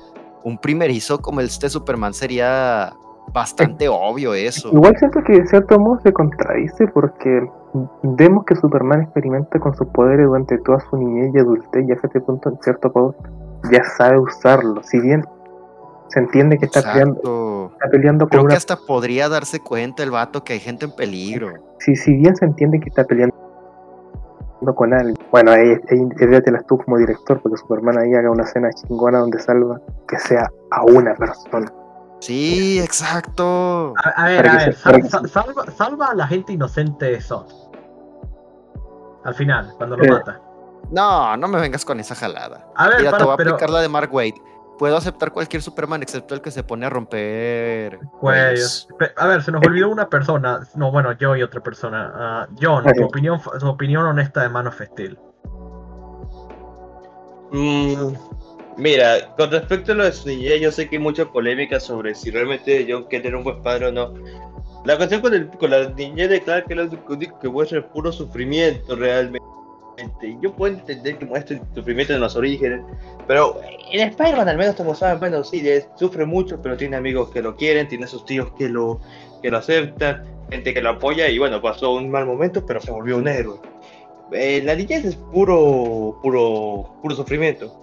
[0.44, 2.94] un primerizo como este Superman sería
[3.34, 4.70] bastante obvio eso.
[4.72, 7.46] Igual siento que de cierto modo se contradice porque
[8.02, 11.94] vemos que Superman experimenta con sus poderes durante toda su niñez y adultez y a
[12.02, 13.14] este punto en cierto modo
[13.70, 14.82] ya sabe usarlo.
[14.82, 15.22] Si bien
[16.08, 20.10] se entiende que está peleando, está peleando con Creo que hasta podría darse cuenta el
[20.10, 21.52] vato que hay gente en peligro.
[21.80, 23.34] Si, si bien se entiende que está peleando
[24.74, 25.16] con alguien.
[25.30, 29.38] Bueno, ahí, ahí las tú como director porque Superman ahí haga una escena chingona donde
[29.38, 31.72] salva que sea a una persona.
[32.20, 33.94] Sí, exacto.
[34.02, 36.52] A, a ver, a ver, se- para sal- que sal- salva, salva a la gente
[36.52, 37.46] inocente de Zod.
[39.24, 40.40] Al final, cuando lo Eh, mata.
[40.90, 42.66] No, no me vengas con esa jalada.
[42.74, 44.34] A ver, Mira, para, te voy a pero, aplicar la de Mark Wade.
[44.78, 48.88] Puedo aceptar cualquier Superman excepto el que se pone a romper cuellos.
[48.98, 50.60] Pe- A ver, se nos olvidó una persona.
[50.76, 52.12] No, bueno, yo y otra persona.
[52.14, 53.02] Ah, John, tu sí.
[53.02, 55.18] opinión, tu opinión honesta de Man of Steel.
[57.50, 58.12] Mm,
[58.76, 62.14] mira, con respecto a lo de su niñez, yo sé que hay mucha polémica sobre
[62.14, 64.14] si realmente John Kent era un buen padre o no.
[64.84, 67.84] La cuestión con, el, con la niñez de Clark que lo único que muestra es
[67.86, 69.44] puro sufrimiento realmente.
[70.40, 72.80] Yo puedo entender que muestra el sufrimiento en los orígenes,
[73.26, 75.62] pero en Spider-Man al menos te mostraban, bueno, sí,
[75.96, 79.00] sufre mucho, pero tiene amigos que lo quieren, tiene sus tíos que lo,
[79.42, 82.90] que lo aceptan, gente que lo apoya y bueno, pasó un mal momento, pero se
[82.90, 83.58] volvió un héroe.
[84.32, 87.80] Eh, la niñez es puro, puro, puro sufrimiento.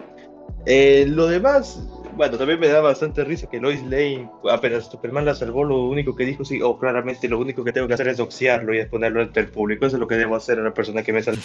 [0.65, 1.79] Eh, lo demás,
[2.15, 6.15] bueno, también me da bastante risa que Lois Lane, apenas Superman la salvó, lo único
[6.15, 9.21] que dijo, sí, oh, claramente lo único que tengo que hacer es doxiarlo y exponerlo
[9.21, 9.85] ante el público.
[9.85, 11.41] Eso es lo que debo hacer a la persona que me salvó.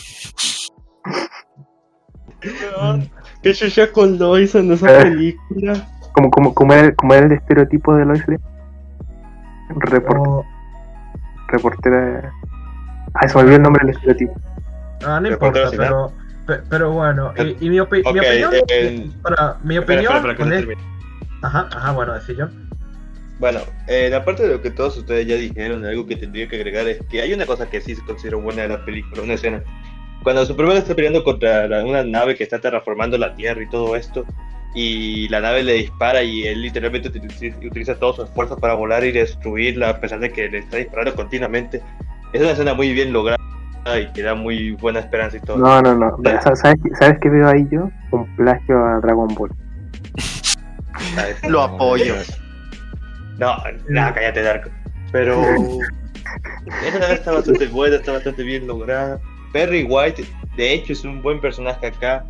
[3.42, 5.86] ¿Qué chucha con Lois en esa película?
[6.12, 8.40] Como, como, como, era, como era el estereotipo de Lois Lane.
[9.76, 10.46] Report,
[11.48, 12.32] Reportera.
[13.14, 14.34] Ah, se me olvidó el nombre del estereotipo.
[15.04, 16.12] Ah, no importa, pero,
[16.68, 18.14] pero bueno, y, mi, opinión,
[19.22, 20.14] para, mi opinión,
[21.42, 22.48] ajá, ajá, bueno, decir yo.
[23.38, 26.86] Bueno, eh, aparte de lo que todos ustedes ya dijeron, algo que tendría que agregar
[26.86, 29.62] es que hay una cosa que sí se considera buena de la película, una escena.
[30.22, 34.26] Cuando Superman está peleando contra una nave que está terraformando la Tierra y todo esto,
[34.74, 39.12] y la nave le dispara y él literalmente utiliza todo su esfuerzo para volar y
[39.12, 41.82] destruirla a pesar de que le está disparando continuamente.
[42.32, 43.38] Es una escena muy bien lograda
[43.98, 45.58] y que da muy buena esperanza y todo.
[45.58, 46.16] No, no, no.
[46.42, 46.60] ¿Sabes,
[46.98, 47.90] ¿Sabes qué veo ahí yo?
[48.12, 49.50] Un plagio a Dragon Ball.
[51.48, 52.14] Lo apoyo.
[53.38, 53.56] No,
[53.88, 54.70] nada, cállate, Darko.
[55.10, 55.42] Pero.
[56.86, 59.18] Esa está bastante buena, está bastante bien lograda.
[59.52, 60.24] Perry White,
[60.56, 62.26] de hecho, es un buen personaje acá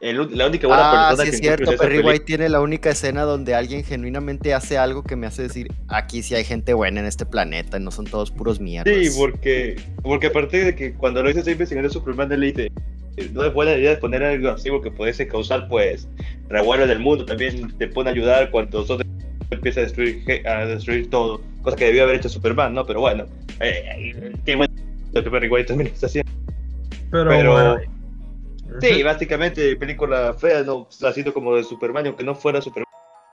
[0.00, 3.82] la única buena ah, sí es cierto, Perry White tiene la única escena donde alguien
[3.82, 7.78] genuinamente hace algo que me hace decir, aquí sí hay gente buena en este planeta,
[7.78, 8.94] no son todos puros mierdas.
[8.94, 12.72] Sí, porque, porque aparte de que cuando lo dices investigando Superman, le dice,
[13.32, 16.06] no es buena idea poner algo así porque puede causar pues
[16.48, 19.02] revuelo en el mundo, también te pone a ayudar cuando Zod
[19.50, 22.86] empieza a destruir, a destruir todo, cosa que debió haber hecho Superman, ¿no?
[22.86, 23.26] Pero bueno,
[23.58, 24.14] eh,
[24.56, 24.67] bueno
[25.12, 26.30] Perry White también está haciendo.
[27.10, 27.78] Pero
[28.80, 32.86] Sí, básicamente película fea, no haciendo como de Superman, aunque no fuera Superman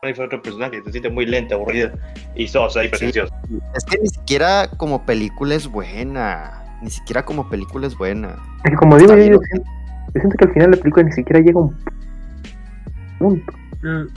[0.03, 1.93] y fuera otro personaje, se siente muy lenta, aburrida
[2.35, 3.35] y sosa y pretenciosa.
[3.75, 8.37] Es que ni siquiera como película es buena, ni siquiera como película es buena.
[8.63, 9.39] Es que como digo, yo,
[10.13, 11.75] siento, que al final la película ni siquiera llega a un
[13.19, 13.53] punto.
[13.83, 14.07] Mm.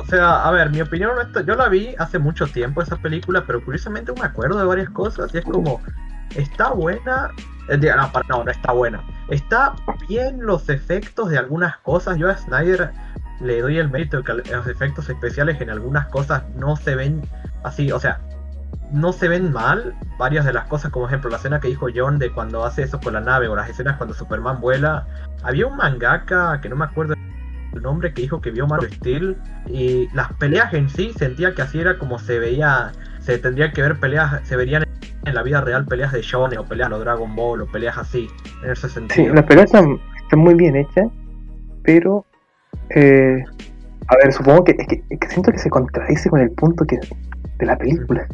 [0.00, 1.10] O, sea, a ver, mi opinión,
[1.46, 5.34] yo la vi hace mucho tiempo esa película, pero curiosamente me acuerdo de varias cosas
[5.34, 5.80] y es como,
[6.34, 7.30] está buena,
[7.68, 9.02] eh, no, no, no está buena.
[9.28, 9.74] Está
[10.08, 12.18] bien los efectos de algunas cosas.
[12.18, 12.90] Yo a Snyder
[13.40, 17.22] le doy el mérito de que los efectos especiales en algunas cosas no se ven
[17.62, 18.20] así, o sea,
[18.92, 19.94] no se ven mal.
[20.18, 23.00] Varias de las cosas, como ejemplo la escena que dijo John de cuando hace eso
[23.00, 25.06] con la nave o las escenas cuando Superman vuela.
[25.42, 27.14] Había un mangaka que no me acuerdo
[27.72, 29.36] el nombre que dijo que vio Man Steel
[29.68, 33.82] y las peleas en sí sentía que así era como se veía, se tendría que
[33.82, 34.84] ver peleas, se verían
[35.24, 38.28] en la vida real peleas de Shonen o peleas de Dragon Ball o peleas así,
[38.64, 39.28] en ese sentido.
[39.28, 40.00] Sí, las peleas están,
[40.32, 41.08] muy bien hechas,
[41.82, 42.24] pero
[42.90, 43.42] eh,
[44.08, 46.98] a ver, supongo que, es que, siento que se contradice con el punto que
[47.58, 48.26] de la película.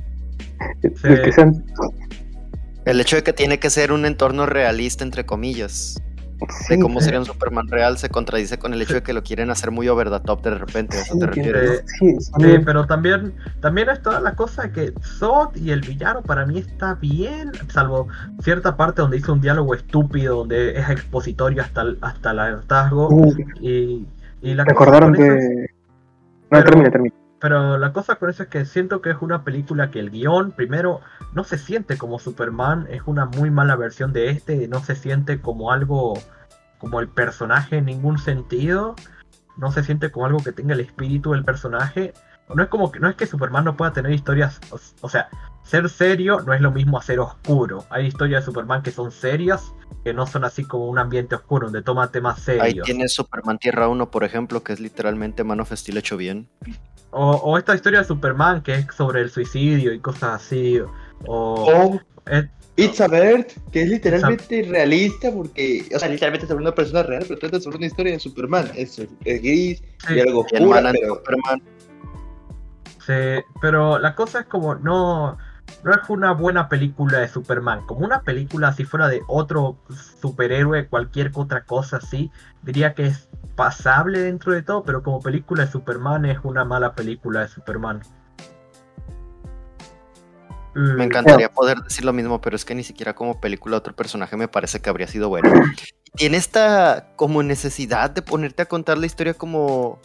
[2.84, 6.00] El hecho de que tiene que ser un entorno realista, entre comillas
[6.68, 9.50] de cómo sería un Superman real se contradice con el hecho de que lo quieren
[9.50, 10.96] hacer muy over the top de repente.
[10.98, 16.44] Sí, Sí, pero también, también es toda la cosa que Zod y el villano para
[16.46, 18.08] mí está bien, salvo
[18.42, 23.34] cierta parte donde hizo un diálogo estúpido, donde es expositorio hasta el, hasta el hartazgo.
[23.60, 24.06] y,
[24.42, 25.66] y la Recordaron que.
[26.50, 27.14] No, termina, termina.
[27.38, 30.52] Pero la cosa con eso es que siento que es una película que el guion,
[30.52, 31.00] primero,
[31.34, 35.40] no se siente como Superman, es una muy mala versión de este, no se siente
[35.40, 36.14] como algo,
[36.78, 38.96] como el personaje en ningún sentido,
[39.56, 42.14] no se siente como algo que tenga el espíritu del personaje.
[42.54, 44.60] No es como que, no es que Superman no pueda tener historias,
[45.00, 45.28] o, sea,
[45.64, 47.84] ser serio no es lo mismo a ser oscuro.
[47.90, 51.66] Hay historias de Superman que son serias, que no son así como un ambiente oscuro,
[51.66, 52.64] donde toma temas serios.
[52.64, 56.48] Ahí tienes Superman Tierra 1, por ejemplo, que es literalmente Man of Steel hecho bien.
[57.18, 60.78] O, esta historia de Superman que es sobre el suicidio y cosas así.
[61.26, 61.98] O,
[62.76, 67.24] It's a Bird, que es literalmente realista porque, o sea, literalmente sobre una persona real,
[67.26, 68.70] pero trata sobre una historia de Superman.
[68.74, 71.14] Es, es gris y algo oscuro, pero...
[71.14, 71.62] Superman.
[73.06, 75.38] Sí, pero la cosa es como no
[75.86, 77.86] no es una buena película de Superman.
[77.86, 79.78] Como una película si fuera de otro
[80.20, 85.64] superhéroe, cualquier otra cosa así, diría que es pasable dentro de todo, pero como película
[85.64, 88.02] de Superman es una mala película de Superman.
[90.74, 93.94] Me mm, encantaría poder decir lo mismo, pero es que ni siquiera como película otro
[93.94, 95.48] personaje me parece que habría sido bueno.
[96.16, 100.00] Tiene esta como necesidad de ponerte a contar la historia como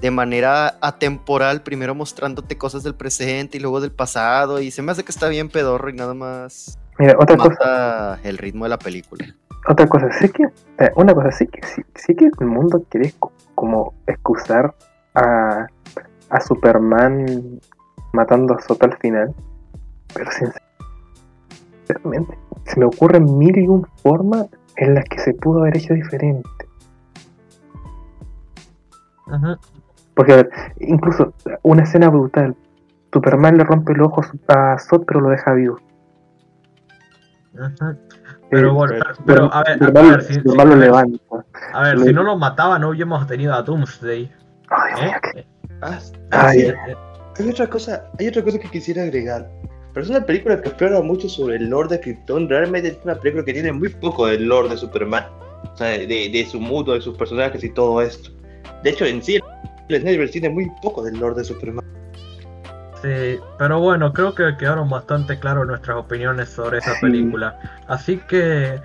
[0.00, 4.92] de manera atemporal, primero mostrándote cosas del presente y luego del pasado, y se me
[4.92, 6.78] hace que está bien pedorro y nada más.
[6.98, 9.26] Mira, otra cosa, mata el ritmo de la película.
[9.68, 10.44] otra cosa, sé que,
[10.78, 14.74] eh, una cosa, sí que, sí, sí que el mundo quiere co- como excusar
[15.14, 15.66] a,
[16.30, 17.60] a Superman
[18.12, 19.34] matando a Sota al final,
[20.14, 20.30] pero
[21.86, 25.92] sinceramente, se me ocurren mil y un formas en las que se pudo haber hecho
[25.94, 26.48] diferente.
[29.26, 29.56] Ujú.
[30.20, 32.54] Porque, a ver, incluso una escena brutal.
[33.10, 35.78] Superman le rompe el ojo a Zod, pero lo deja vivo.
[37.54, 37.96] Ujú.
[38.50, 41.18] Pero Eh, bueno, pero- pero, a ver, a Superman, ver, si, si- Superman lo levanta.
[41.72, 44.30] a ver, si no lo mataba no hubiéramos tenido a Doomsday.
[44.68, 45.12] Ay, ¿eh?
[45.32, 45.46] Qué-
[45.80, 45.98] Ah,
[46.32, 46.74] Ay, sí, Eh,
[47.38, 49.48] Hay otra cosa, hay otra cosa que quisiera agregar.
[49.94, 52.46] Pero es una película que explora mucho sobre el Lord de Krypton.
[52.50, 55.24] Realmente es una película que tiene muy poco del Lord de Superman.
[55.72, 58.28] O sea, de, de su mundo, de sus personajes y todo esto.
[58.82, 59.40] De hecho, en sí,
[59.96, 61.84] el tiene muy poco del Lord de Superman.
[63.02, 67.58] Sí, pero bueno, creo que quedaron bastante claras nuestras opiniones sobre esa película.
[67.88, 68.78] Así que,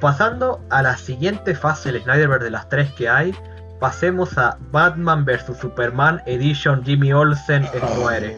[0.00, 3.34] pasando a la siguiente fase del Snyderverse de las tres que hay,
[3.78, 8.36] pasemos a Batman vs Superman Edition Jimmy Olsen el muere.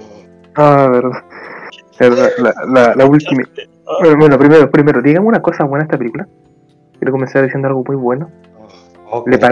[0.56, 1.22] Ah, verdad.
[2.00, 3.42] Verdad, La, la, la última.
[4.18, 6.26] Bueno, primero, primero, dígame una cosa buena de esta película.
[6.98, 8.30] Quiero comenzar diciendo algo muy bueno.
[9.10, 9.48] Ok, Le pa-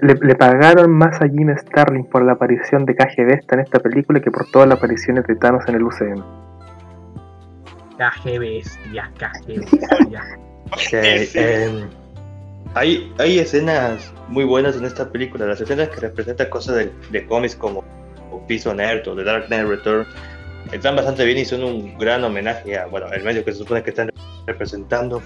[0.00, 3.80] Le, le pagaron más a Jim Starlin por la aparición de KG Vesta en esta
[3.80, 6.22] película que por todas las apariciones de Thanos en el UCM.
[7.98, 10.22] Caje bestia, caje bestia.
[10.72, 10.92] Ok,
[11.34, 11.88] em,
[12.74, 15.46] hay, hay escenas muy buenas en esta película.
[15.46, 17.84] Las escenas que representan cosas de, de cómics como
[18.48, 20.06] Peace on Earth o The Dark Knight Return
[20.72, 23.82] están bastante bien y son un gran homenaje a bueno, el medio que se supone
[23.82, 24.10] que están
[24.46, 25.22] representando.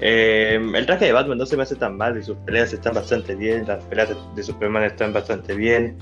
[0.00, 2.94] Em, el traje de Batman no se me hace tan mal y sus peleas están
[2.94, 3.66] bastante bien.
[3.66, 5.98] Las peleas de, de Superman están bastante bien.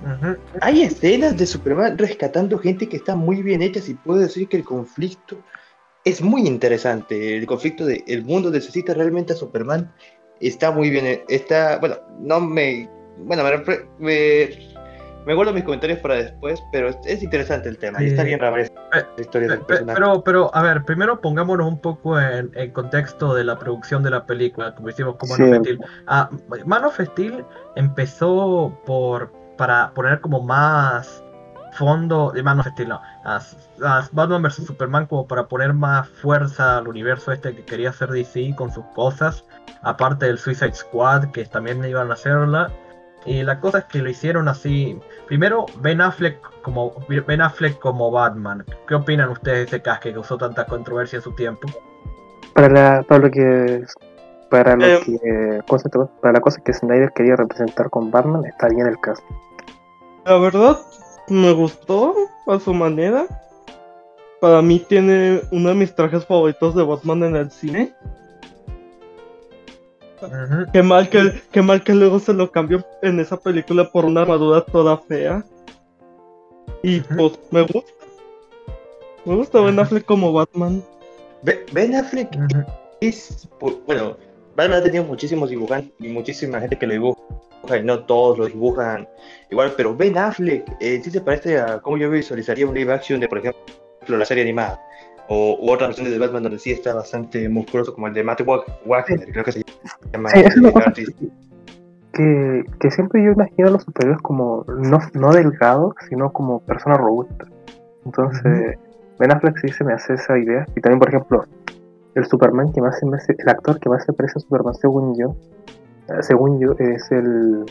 [0.00, 0.36] Ujú.
[0.60, 4.56] hay escenas de Superman rescatando gente que están muy bien hechas y puedo decir que
[4.56, 5.42] el conflicto
[6.04, 7.36] es muy interesante.
[7.36, 9.92] El conflicto de el mundo necesita realmente a Superman
[10.40, 11.22] está muy bien.
[11.28, 12.88] Está, bueno, no me.
[13.18, 14.67] Bueno, me, me,
[15.28, 18.40] me guardo mis comentarios para después, pero es, es interesante el tema y está bien
[18.40, 18.70] la Eh,
[19.18, 20.00] historia del pe- personaje.
[20.00, 24.08] Pero, pero, a ver, primero pongámonos un poco en, en contexto de la producción de
[24.10, 25.60] la película, como hicimos con Man of Sí.
[25.60, 25.80] Steel.
[26.06, 26.30] Ah,
[26.64, 27.44] Man of Steel
[27.76, 31.22] empezó por para poner como más
[31.72, 33.00] fondo de Man of Steel, no,
[34.12, 38.54] Batman vs Superman como para poner más fuerza al universo este que quería hacer DC
[38.56, 39.44] con sus cosas,
[39.82, 42.70] aparte del Suicide Squad que también iban a hacerla.
[43.26, 44.98] Y la cosa es que lo hicieron así.
[45.28, 46.92] Primero, Ben Affleck como
[47.26, 48.64] Ben Affleck como Batman.
[48.86, 51.68] ¿Qué opinan ustedes de ese casque que causó tanta controversia en su tiempo?
[52.54, 53.84] Para, la, para lo que.
[54.50, 55.00] Para lo Em.
[55.04, 55.62] que.
[55.68, 55.90] cosa-
[56.22, 59.22] para la cosa que Snyder quería representar con Batman, está bien el caso.
[60.24, 60.78] La verdad,
[61.28, 62.14] me gustó
[62.46, 63.26] a su manera.
[64.40, 67.92] Para mí tiene uno de mis trajes favoritos de Batman en el cine.
[70.72, 74.22] Qué mal que, qué mal que luego se lo cambió en esa película por una
[74.22, 75.44] armadura toda fea.
[76.82, 77.92] Y pues me gusta.
[79.24, 79.78] Me gusta Ben.
[79.78, 80.82] Affleck como Batman.
[81.42, 82.28] Be- Ben Affleck
[83.00, 84.16] es, pu- bueno,
[84.56, 87.18] Batman ha tenido muchísimos dibujantes y muchísima gente que lo dibuja
[87.78, 89.06] y no todos lo dibujan
[89.50, 93.20] igual, pero Ben Affleck eh, sí se parece a cómo yo visualizaría un live action
[93.20, 93.60] de, por ejemplo,
[94.16, 94.80] la serie animada
[95.28, 98.40] o u otras versiones de Batman donde sí está bastante musculoso como el de Matt
[98.40, 99.62] Wag- Wagner, creo que se
[100.12, 100.30] llama.
[100.30, 101.14] Sí, es
[102.12, 106.98] que, que siempre yo imagino a los superhéroes como no, no delgados, sino como personas
[106.98, 107.48] robustas.
[108.04, 108.78] Entonces,
[109.18, 110.66] Ben Affleck sí se me hace esa idea.
[110.74, 111.44] Y también, por ejemplo,
[112.14, 114.74] el Superman que más se me hace, el actor que más se parece a Superman,
[114.74, 115.36] según yo,
[116.08, 117.64] eh, según yo, es el.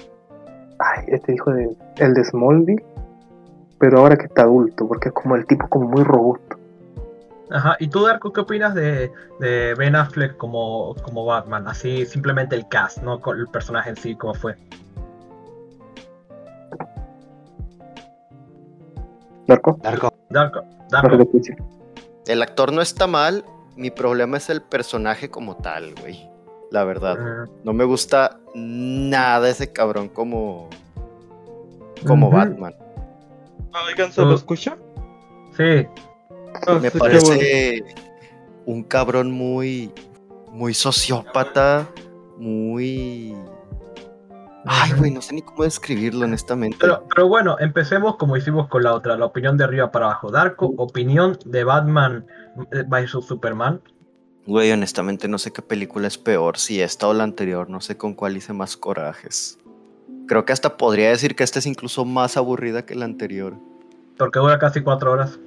[0.79, 1.69] Ay, este hijo de.
[1.97, 2.83] El de Smallville,
[3.79, 6.56] pero ahora que está adulto, porque es como el tipo como muy robusto.
[7.49, 7.77] Ajá.
[7.79, 11.67] ¿Y tú, Darko, qué opinas de, de Ben Affleck como, como Batman?
[11.67, 14.55] Así simplemente el cast, no con el personaje en sí, como fue.
[19.47, 20.13] Darko, Darko.
[20.29, 21.29] Darko, Darko.
[22.25, 23.45] El actor no está mal,
[23.77, 26.29] mi problema es el personaje como tal, güey.
[26.71, 27.47] La verdad.
[27.63, 30.69] No me gusta nada ese cabrón como.
[32.05, 32.35] como Ujú.
[32.35, 32.75] Batman.
[33.87, 34.75] Oigan, ¿se lo escucha?
[35.55, 35.87] Sí,
[36.65, 37.83] Ah, Me parece
[38.65, 39.91] un cabrón muy.
[40.51, 41.87] muy sociópata.
[42.37, 43.35] Muy.
[44.65, 46.77] Ay, güey, no sé ni cómo describirlo, honestamente.
[46.81, 50.29] Pero, pero bueno, empecemos como hicimos con la otra, la opinión de arriba para abajo.
[50.29, 52.25] Darko, opinión de Batman
[52.87, 53.81] vs Superman.
[54.45, 57.97] Güey, honestamente no sé qué película es peor, si esta o la anterior, no sé
[57.97, 59.57] con cuál hice más corajes.
[60.25, 63.55] Creo que hasta podría decir que esta es incluso más aburrida que la anterior.
[64.17, 65.39] Porque dura casi cuatro horas.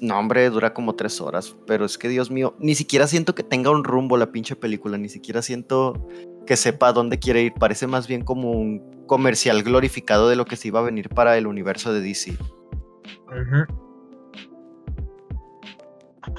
[0.00, 1.56] No, hombre, dura como tres horas.
[1.66, 4.98] Pero es que, Dios mío, ni siquiera siento que tenga un rumbo la pinche película.
[4.98, 6.08] Ni siquiera siento
[6.46, 7.54] que sepa a dónde quiere ir.
[7.54, 11.36] Parece más bien como un comercial glorificado de lo que se iba a venir para
[11.36, 12.36] el universo de DC.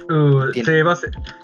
[0.10, 0.52] Uh,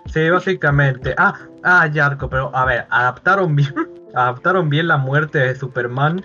[0.08, 1.14] sí, básicamente.
[1.18, 3.74] Ah, ah, Yarko, pero a ver, adaptaron bien,
[4.16, 6.24] adaptaron bien la muerte de Superman.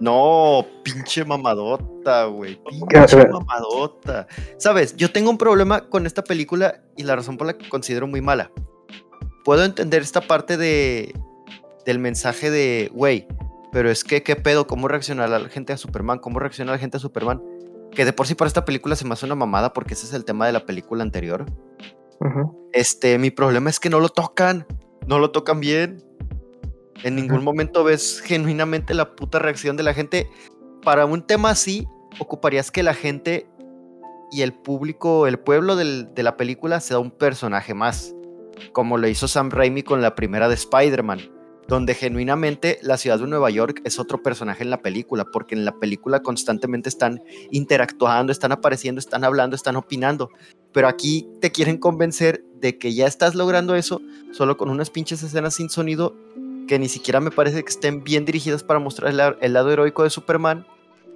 [0.00, 2.60] No, pinche mamadota, güey.
[2.88, 4.26] Pinche mamadota.
[4.58, 8.06] Sabes, yo tengo un problema con esta película y la razón por la que considero
[8.06, 8.50] muy mala.
[9.44, 11.14] Puedo entender esta parte de
[11.86, 13.26] del mensaje de, güey,
[13.72, 14.66] pero es que, ¿qué pedo?
[14.66, 16.18] ¿Cómo reacciona la gente a Superman?
[16.18, 17.40] ¿Cómo reacciona la gente a Superman?
[17.92, 20.12] Que de por sí para esta película se me hace una mamada porque ese es
[20.12, 21.46] el tema de la película anterior.
[22.72, 24.66] Este, mi problema es que no lo tocan.
[25.06, 26.02] No lo tocan bien.
[27.02, 30.28] En ningún momento ves genuinamente la puta reacción de la gente.
[30.82, 31.86] Para un tema así,
[32.18, 33.46] ocuparías que la gente
[34.32, 38.14] y el público, el pueblo del- de la película sea un personaje más.
[38.72, 41.20] Como lo hizo Sam Raimi con la primera de Spider-Man.
[41.68, 45.24] Donde genuinamente la ciudad de Nueva York es otro personaje en la película.
[45.24, 50.30] Porque en la película constantemente están interactuando, están apareciendo, están hablando, están opinando
[50.72, 55.22] pero aquí te quieren convencer de que ya estás logrando eso solo con unas pinches
[55.22, 56.14] escenas sin sonido
[56.66, 59.70] que ni siquiera me parece que estén bien dirigidas para mostrar el, la- el lado
[59.70, 60.66] heroico de Superman,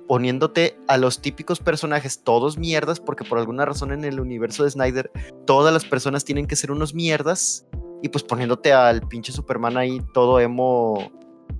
[0.08, 4.70] poniéndote a los típicos personajes todos mierdas, porque por alguna razón en el universo de
[4.70, 5.10] Snyder
[5.46, 7.66] todas las personas tienen que ser unos mierdas,
[8.02, 11.12] y pues poniéndote al pinche Superman ahí todo emo,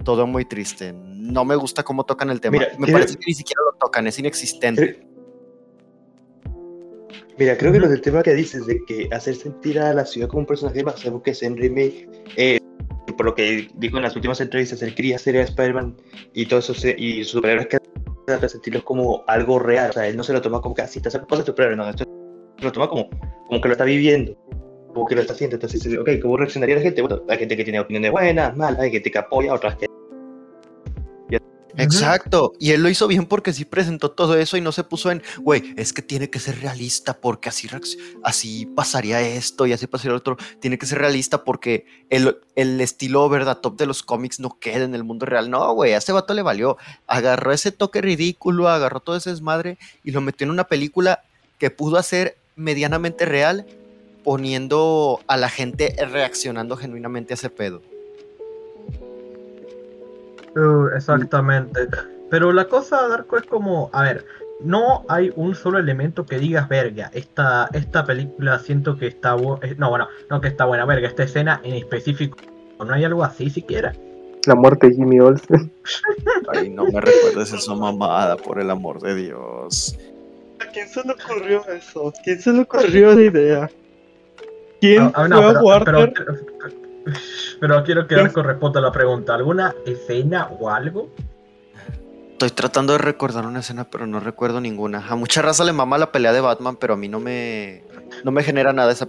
[0.04, 0.94] todo muy triste.
[0.94, 2.58] No me gusta cómo tocan el tema.
[2.58, 5.06] Mira, me parece que ni siquiera lo tocan, es inexistente.
[7.38, 10.28] Mira, creo que lo del tema que dices de que hacer sentir a la ciudad
[10.28, 12.58] como un personaje más, que Sam Raimi, eh,
[13.20, 15.94] por lo que dijo en las últimas entrevistas, él quería a Spider-Man
[16.32, 17.76] y todo eso, se- y superhéroes que
[18.32, 21.02] hacer sentirlos como algo real, o sea, él no se lo toma como que así,
[21.04, 22.06] está cosas de superhéroe, no, se
[22.62, 23.10] lo toma como,
[23.46, 24.34] como que lo está viviendo,
[24.94, 27.02] como que lo está haciendo, entonces, ok, ¿cómo reaccionaría la gente?
[27.02, 29.84] Bueno, hay gente que tiene opiniones buenas, malas, hay gente que apoya, otras que...
[31.76, 35.10] Exacto, y él lo hizo bien porque sí presentó todo eso y no se puso
[35.10, 37.68] en, güey, es que tiene que ser realista porque así,
[38.22, 40.36] así pasaría esto y así pasaría otro.
[40.60, 44.84] Tiene que ser realista porque el, el estilo the top de los cómics no queda
[44.84, 45.50] en el mundo real.
[45.50, 46.76] No, güey, a ese vato le valió.
[47.06, 51.22] Agarró ese toque ridículo, agarró todo ese desmadre y lo metió en una película
[51.58, 53.66] que pudo hacer medianamente real,
[54.24, 57.82] poniendo a la gente reaccionando genuinamente a ese pedo.
[60.56, 61.88] Uh, exactamente.
[62.30, 64.24] Pero la cosa, Darko, es como, a ver,
[64.60, 69.74] no hay un solo elemento que digas, verga, esta, esta película siento que está buena,
[69.78, 72.36] no, bueno, no que está buena, verga, esta escena en específico,
[72.78, 73.92] no hay algo así siquiera.
[74.46, 75.70] La muerte de Jimmy Olsen.
[76.54, 79.98] Ay, no me recuerdes esa mamada, por el amor de Dios.
[80.60, 82.12] ¿A quién se le ocurrió eso?
[82.24, 83.70] ¿Quién se le ocurrió la idea?
[84.80, 86.12] ¿Quién Ah, ah, fue no, a pero, Warner?
[86.14, 86.74] pero, pero
[87.84, 91.10] quiero que Darko responda la pregunta, ¿alguna escena o algo?
[92.32, 95.06] Estoy tratando de recordar una escena, pero no recuerdo ninguna.
[95.06, 97.82] A mucha raza le mama la pelea de Batman, pero a mí no me,
[98.24, 99.06] no me genera nada esa,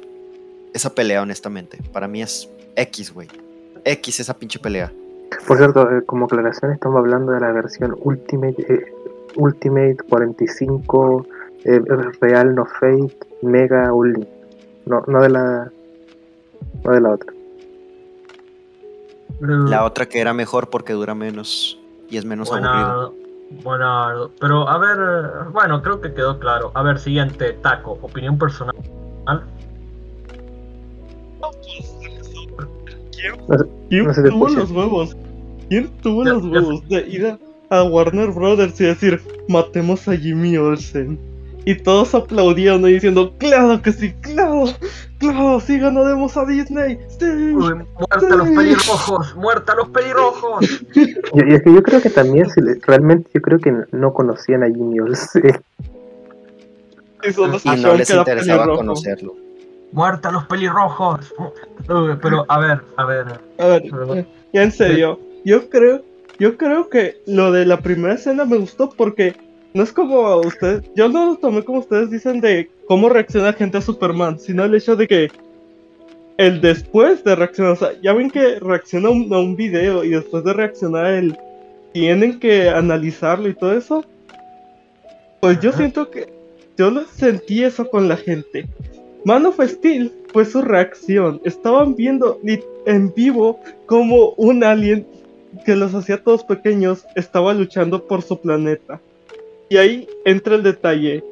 [0.73, 1.77] esa pelea, honestamente.
[1.93, 3.29] Para mí es X, güey.
[3.85, 4.91] X esa pinche pelea.
[5.47, 8.93] Por cierto, eh, como aclaración, estamos hablando de la versión Ultimate, eh,
[9.37, 11.25] Ultimate 45,
[11.63, 11.81] eh,
[12.19, 14.33] Real No Fake, Mega Unlimited.
[14.85, 15.71] No, no de la.
[16.83, 17.33] No de la otra.
[19.41, 23.13] La otra que era mejor porque dura menos y es menos aburrido.
[23.63, 24.97] Bueno, bueno, pero a ver,
[25.51, 26.71] bueno, creo que quedó claro.
[26.75, 28.75] A ver, siguiente, Taco, opinión personal.
[33.89, 35.17] ¿Quién, No tuvo los huevos?
[35.69, 37.39] ¿Quién tuvo Ya- los ya- huevos de ir a,
[37.79, 41.19] a Warner Brothers y decir, matemos a Jimmy Olsen?
[41.63, 44.65] Y todos aplaudiendo y diciendo, claro que sí, claro,
[45.19, 46.97] claro, sí ganaremos a Disney.
[47.19, 47.25] Sí.
[47.25, 47.53] Uy,
[47.99, 50.65] muerta los pelirrojos, muerta los pelirrojos.
[50.95, 54.11] Y, y es que yo creo que también, si le- realmente, yo creo que no
[54.13, 55.61] conocían a Jimmy Olsen.
[57.23, 58.77] Y solo Y no les interesaba pelirrojo.
[58.77, 59.35] conocerlo.
[59.91, 61.31] Muerta los pelirrojos.
[61.87, 63.25] Uy, pero a ver, a ver.
[63.59, 64.27] A ver, Perdón.
[64.53, 66.01] ya en serio, yo creo,
[66.39, 69.35] yo creo que lo de la primera escena me gustó porque
[69.73, 73.53] no es como ustedes, yo no lo tomé como ustedes dicen de cómo reacciona la
[73.53, 75.31] gente a Superman, sino el hecho de que
[76.37, 80.03] el después de reaccionar, o sea, ya ven que reacciona a un, a un video
[80.03, 81.37] y después de reaccionar el
[81.93, 84.05] tienen que analizarlo y todo eso.
[85.39, 86.33] Pues yo siento que
[86.77, 88.67] yo lo sentí eso con la gente.
[89.23, 91.41] Man of Steel fue su reacción.
[91.43, 92.39] Estaban viendo
[92.85, 95.05] en vivo como un alien
[95.65, 98.99] que los hacía todos pequeños estaba luchando por su planeta.
[99.71, 101.23] Y ahí entra el detalle.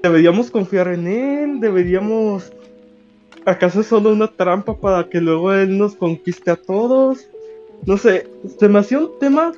[0.00, 1.58] ¿Deberíamos confiar en él?
[1.58, 2.52] ¿Deberíamos...
[3.46, 7.28] ¿Acaso es solo una trampa para que luego él nos conquiste a todos?
[7.84, 9.50] No sé, se me hacía un tema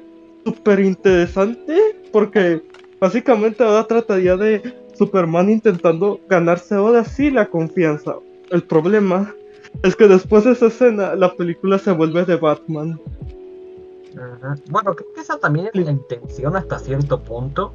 [0.47, 1.79] súper interesante
[2.11, 2.62] porque
[2.99, 4.62] básicamente ahora trataría de
[4.95, 8.14] Superman intentando ganarse ahora sí la confianza.
[8.51, 9.35] El problema
[9.83, 12.99] es que después de esa escena la película se vuelve de Batman.
[14.71, 17.73] Bueno, creo que esa también es la intención hasta cierto punto,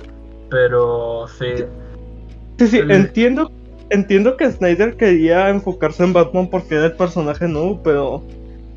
[0.51, 1.63] pero sí.
[2.59, 3.49] Sí, sí, El- entiendo,
[3.89, 8.23] entiendo que Snyder quería enfocarse en Batman porque era el personaje nuevo, pero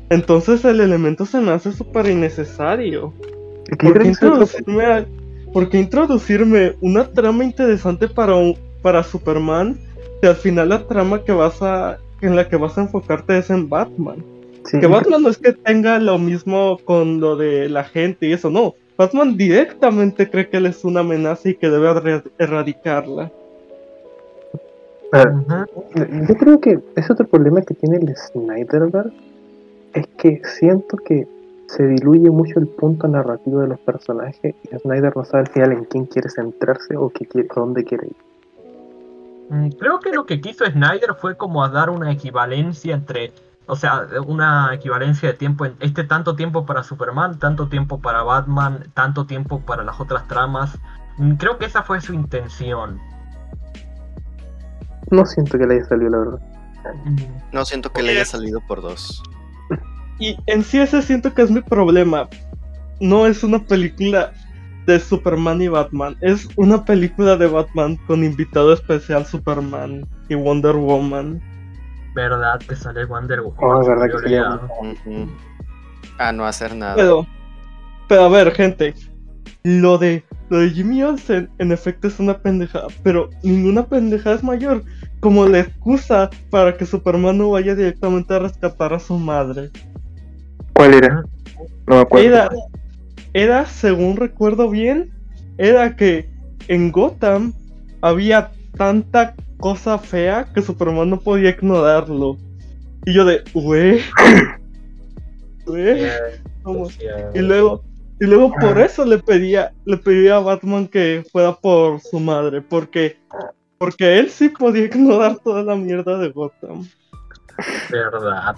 [0.09, 3.13] entonces el elemento se me hace súper innecesario.
[3.69, 5.05] Yo ¿Por qué, introducirme a-
[5.53, 9.77] por qué introducirme una trama interesante para, un- para Superman
[10.21, 13.49] si al final la trama que vas a en la que vas a enfocarte es
[13.49, 14.23] en Batman?
[14.65, 18.33] sí, Que Batman no es que tenga lo mismo con lo de la gente y
[18.33, 18.73] eso, no.
[18.97, 23.31] Batman directamente cree que él es una amenaza y que debe erra- erradicarla.
[26.27, 29.13] Yo creo que ese otro problema que tiene el Snyderverse
[29.93, 31.27] es que siento que
[31.67, 35.71] se diluye mucho el punto narrativo de los personajes y Snyder no sabe al final
[35.71, 38.15] en quién quiere centrarse o qué quiere, dónde quiere ir.
[39.49, 43.31] Mm, Creo que lo que quiso Snyder fue como a dar una equivalencia entre,
[43.67, 48.23] o sea, una equivalencia de tiempo en este tanto tiempo para Superman, tanto tiempo para
[48.23, 50.77] Batman, tanto tiempo para las otras tramas.
[51.17, 52.99] Mm, Creo que esa fue su intención.
[55.11, 56.39] No siento que le haya salido la verdad.
[57.05, 57.15] Mm,
[57.53, 59.21] No siento que le haya salido por dos.
[60.19, 62.29] Y en sí ese siento que es mi problema.
[63.01, 64.31] No es una película
[64.85, 66.15] de Superman y Batman.
[66.21, 71.41] Es una película de Batman con invitado especial Superman y Wonder Woman.
[72.15, 73.59] Verdad que sale Wonder Woman.
[73.59, 74.69] Oh, me verdad que olvidado.
[74.79, 75.29] Ujú.
[76.17, 76.95] A no hacer nada.
[76.95, 77.27] Pero,
[78.07, 78.93] pero a ver, gente.
[79.63, 82.87] Lo de, lo de Jimmy Olsen en efecto es una pendejada.
[83.03, 84.83] Pero ninguna pendejada es mayor
[85.19, 89.71] como la excusa para que Superman no vaya directamente a rescatar a su madre.
[90.73, 91.23] ¿Cuál era?
[91.87, 92.27] No me acuerdo.
[92.27, 92.49] Era,
[93.33, 95.11] era, según recuerdo bien,
[95.57, 96.29] era que
[96.69, 97.53] en Gotham
[98.01, 102.37] había tanta cosa fea que Superman no podía ignorarlo.
[103.05, 104.01] Y yo de, wey,
[105.67, 106.07] wey,
[107.33, 107.83] Y luego,
[108.19, 112.61] y luego por eso le pedía, le pedía a Batman que fuera por su madre,
[112.61, 113.19] porque,
[113.77, 116.87] porque él sí podía ignorar toda la mierda de Gotham.
[117.89, 118.55] Verdad.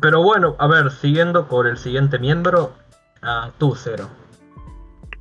[0.00, 2.72] Pero bueno, a ver, siguiendo por el siguiente miembro,
[3.22, 4.08] ah, tú, Cero.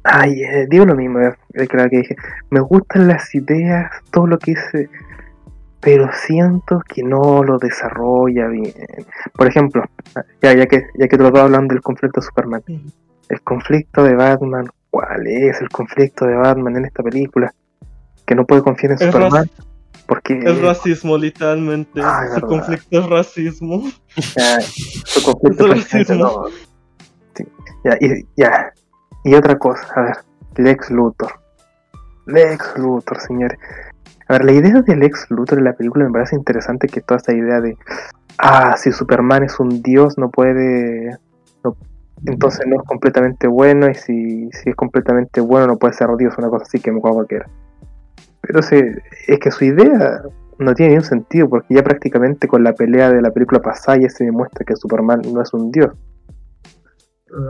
[0.03, 2.15] Ay, eh, digo lo mismo eh, la que dije.
[2.49, 4.89] Me gustan las ideas, todo lo que hice,
[5.79, 8.73] pero siento que no lo desarrolla bien.
[9.33, 9.83] Por ejemplo,
[10.41, 12.63] ya, ya que ya que te lo estaba hablando del conflicto de Superman,
[13.29, 17.53] el conflicto de Batman, ¿cuál es el conflicto de Batman en esta película?
[18.25, 19.49] Que no puede confiar en Superman
[20.05, 22.01] porque Es racismo, literalmente.
[22.03, 22.47] Ay, Su verdad.
[22.49, 23.83] conflicto es racismo.
[24.35, 26.15] ya, su conflicto Es racismo.
[26.15, 26.43] no.
[27.35, 27.47] Sí,
[27.85, 28.73] ya, y, ya.
[29.23, 30.17] Y otra cosa, a ver,
[30.57, 31.31] Lex Luthor.
[32.25, 33.57] Lex Luthor, señores.
[34.27, 37.17] A ver, la idea de Lex Luthor en la película me parece interesante que toda
[37.17, 37.77] esta idea de,
[38.37, 41.17] ah, si Superman es un dios, no puede,
[41.63, 41.75] no-
[42.25, 46.37] entonces no es completamente bueno, y si, si es completamente bueno, no puede ser dios,
[46.37, 47.49] una cosa así que me acuerdo que era.
[48.41, 50.21] Pero se, es que su idea
[50.59, 54.09] no tiene ningún sentido, porque ya prácticamente con la pelea de la película pasada ya
[54.09, 55.91] se demuestra que Superman no es un dios.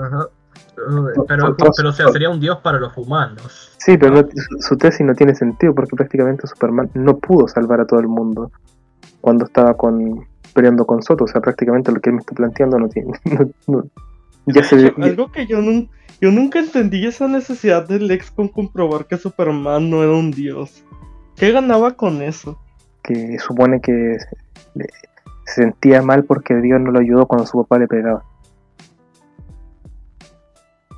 [0.06, 0.28] Ajá.
[0.76, 3.74] Pero, Entonces- pero o sea, sería un dios para los humanos.
[3.78, 4.28] Sí, pero no-
[4.60, 8.52] su, tesis no tiene sentido porque prácticamente Superman no pudo salvar a todo el mundo
[9.22, 11.24] cuando estaba con peleando con Soto.
[11.24, 13.12] O sea, prácticamente lo que él me está planteando no tiene.
[13.26, 13.84] no- no-
[14.46, 15.90] ya se ve- Algo que yo, nun-
[16.22, 20.84] yo nunca entendí esa necesidad del ex con comprobar que Superman no era un dios.
[21.36, 22.60] ¿Qué ganaba con eso?
[23.02, 24.18] que supone que
[24.76, 24.88] le-
[25.46, 28.24] se sentía mal porque Dios no lo ayudó cuando su papá le pegaba.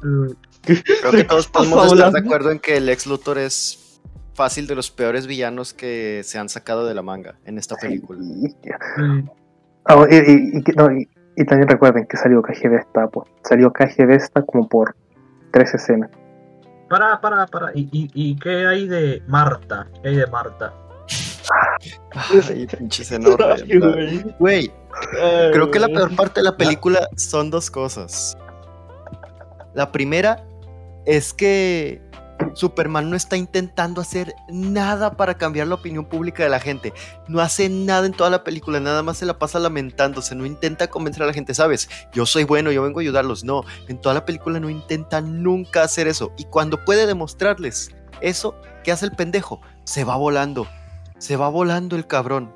[0.01, 4.01] Creo que todos ¿Qué podemos estar de acuerdo en que el ex Luthor es
[4.33, 8.19] fácil de los peores villanos que se han sacado de la manga en esta película.
[8.23, 8.53] Y,
[9.85, 13.29] ah, y- y- y que- no, y- y también recuerden que salió KG Vesta, pues.
[13.43, 14.95] Salió KG Vesta como por
[15.51, 16.09] tres escenas.
[16.89, 17.71] para, para, para.
[17.73, 19.87] ¿Y, y, y qué hay de Marta?
[20.03, 20.73] ¿Qué hay de Marta?
[22.11, 23.63] Ay, pinches enormes.
[23.69, 24.71] Ay, güey.
[25.51, 28.37] Creo que la peor parte de la película son dos cosas.
[29.75, 30.43] La primera
[31.05, 32.01] es que
[32.53, 36.93] Superman no está intentando hacer nada para cambiar la opinión pública de la gente.
[37.27, 40.87] No hace nada en toda la película, nada más se la pasa lamentándose, no intenta
[40.87, 41.89] convencer a la gente, ¿sabes?
[42.13, 43.43] Yo soy bueno, yo vengo a ayudarlos.
[43.43, 46.31] No, en toda la película no intenta nunca hacer eso.
[46.37, 49.61] Y cuando puede demostrarles Eso, ¿qué hace el pendejo?
[49.83, 50.67] Se va volando.
[51.17, 52.53] Se va volando el cabrón.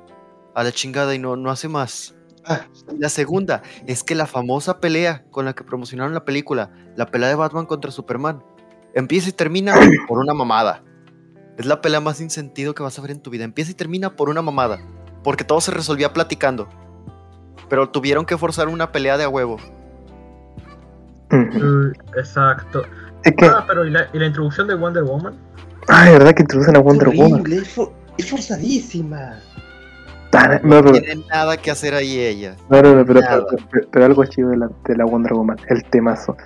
[0.54, 2.14] A la chingada y no, no hace más.
[2.50, 2.66] Ah.
[2.98, 7.28] La segunda es que la famosa pelea con la que promocionaron la película, la pelea
[7.28, 8.42] de Batman contra Superman,
[8.94, 9.74] empieza y termina
[10.08, 10.82] por una mamada.
[11.58, 13.44] Es la pelea más sin sentido que vas a ver en tu vida.
[13.44, 14.78] Empieza y termina por una mamada.
[15.22, 16.68] Porque todo se resolvía platicando.
[17.68, 19.58] Pero tuvieron que forzar una pelea de a huevo.
[21.32, 22.82] Uh, exacto.
[23.24, 25.34] Es que, Ah, pero ¿y la, y la introducción de Wonder Woman?
[25.88, 27.40] ay, ¿verdad que introducen a Wonder Woman?
[27.40, 29.38] Horrible, es, for- es forzadísima.
[30.62, 32.56] No, no, tiene nada que hacer ahí ella.
[32.68, 33.20] No, no, no, pero,
[33.90, 36.36] pero, algo chido de la, de la, Wonder Woman, el temazo.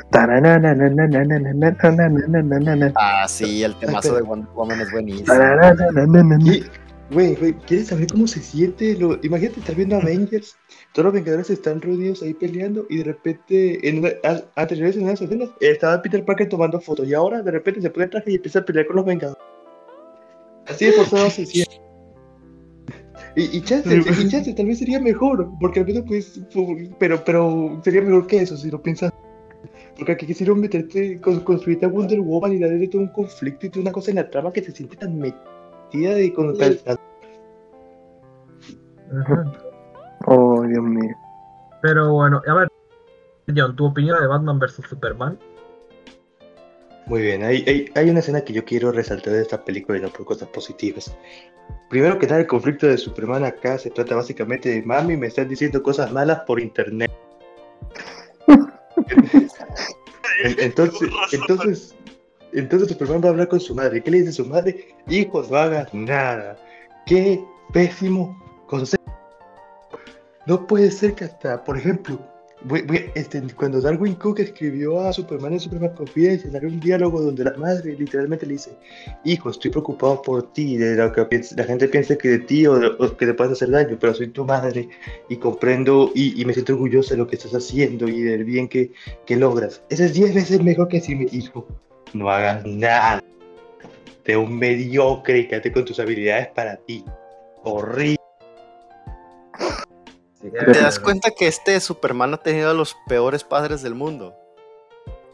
[2.96, 5.34] Ah, sí, el temazo de Wonder Woman es buenísimo.
[7.10, 8.96] Güey, ¿quieres saber cómo se siente?
[8.96, 9.18] Lo...
[9.22, 10.56] Imagínate, estás viendo Avengers,
[10.92, 15.04] todos los Vengadores están reunidos ahí peleando y de repente, en una, ah, anteriores en
[15.04, 18.36] unas escenas, estaba Peter Parker tomando fotos y ahora de repente se pone traje y
[18.36, 19.42] empieza a pelear con los Vengadores.
[20.66, 21.84] Así de forzado se siente.
[23.36, 26.40] Y, y, chance, y chance, tal vez sería mejor, porque al menos pues,
[26.98, 29.12] pero, pero sería mejor que eso si lo piensas.
[29.96, 33.70] Porque aquí quisieron meterte, con- construirte a Wonder Woman y darle todo un conflicto y
[33.70, 36.76] toda una cosa en la trama que se siente tan metida de con tan-
[39.12, 39.52] Ujú.
[40.26, 41.14] Oh, Dios mío.
[41.82, 42.68] Pero bueno, a ver,
[43.54, 45.38] John, ¿tu opinión de Batman vs Superman?
[47.06, 50.00] Muy bien, hay, hay, hay una escena que yo quiero resaltar de esta película y
[50.00, 51.14] no por cosas positivas.
[51.90, 55.48] Primero que nada, el conflicto de Superman acá se trata básicamente de mami, me están
[55.48, 57.10] diciendo cosas malas por internet.
[60.42, 61.94] En- entonces, entonces,
[62.52, 64.02] entonces Superman va a hablar con su madre.
[64.02, 64.88] ¿Qué le dice su madre?
[65.08, 66.56] Hijos, no hagas nada.
[67.06, 67.42] Qué
[67.72, 68.36] pésimo
[68.66, 69.02] consejo.
[70.46, 72.18] No puede ser que hasta, por ejemplo,
[73.14, 77.54] este, cuando Darwin Cook escribió a Superman en Superman Confidence, había un diálogo donde la
[77.54, 78.70] madre literalmente le dice,
[79.24, 82.78] hijo, estoy preocupado por ti, de lo que la gente piensa que de ti o,
[83.16, 84.88] que te puedes hacer daño, pero soy tu madre
[85.28, 88.92] y comprendo y, me siento orgullosa de lo que estás haciendo y del bien que,
[89.26, 89.82] que logras.
[89.90, 91.66] Eso es 10 veces mejor que decirme, hijo,
[92.14, 93.22] no hagas nada.
[94.24, 97.04] De un mediocre y quédate con tus habilidades para ti.
[97.62, 98.23] Horrible.
[100.50, 104.34] ¿Te das cuenta que este Superman ha tenido a los peores padres del mundo?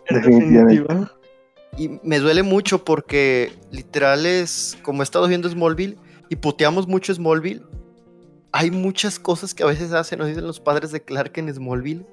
[0.07, 0.83] En Definitivamente.
[0.83, 1.17] definitiva.
[1.77, 5.97] Y me duele mucho porque literal es, como he estado viendo Smallville
[6.29, 7.63] y puteamos mucho Smallville,
[8.53, 12.07] hay muchas cosas que a veces hacen o dicen los padres de Clark en Smallville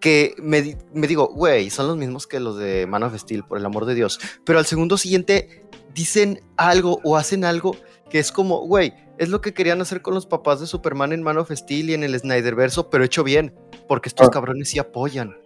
[0.00, 3.58] que me, me digo, güey, son los mismos que los de Man of Steel, por
[3.58, 4.18] el amor de Dios.
[4.44, 7.76] Pero al segundo siguiente dicen algo o hacen algo
[8.08, 11.22] que es como, güey, es lo que querían hacer con los papás de Superman en
[11.22, 13.54] Man of Steel y en el Snyderverso, pero hecho bien,
[13.86, 14.30] porque estos Ah.
[14.30, 15.36] cabrones sí apoyan.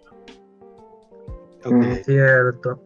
[1.63, 1.73] Ok.
[1.73, 1.93] Mm.
[2.05, 2.81] Cierto.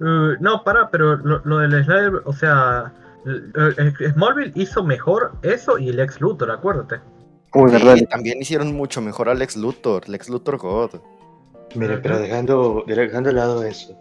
[0.00, 2.94] Uh, no, para, pero lo, lo del Snyder, o sea,
[3.26, 7.00] eh, eh, Smallville hizo mejor eso y el ex Luthor, acuérdate.
[7.54, 7.96] Uy, verdad.
[7.96, 10.90] Y también hicieron mucho mejor a Lex Luthor, Lex Luthor God.
[11.74, 13.94] Mire, pero dejando, dejando de lado eso,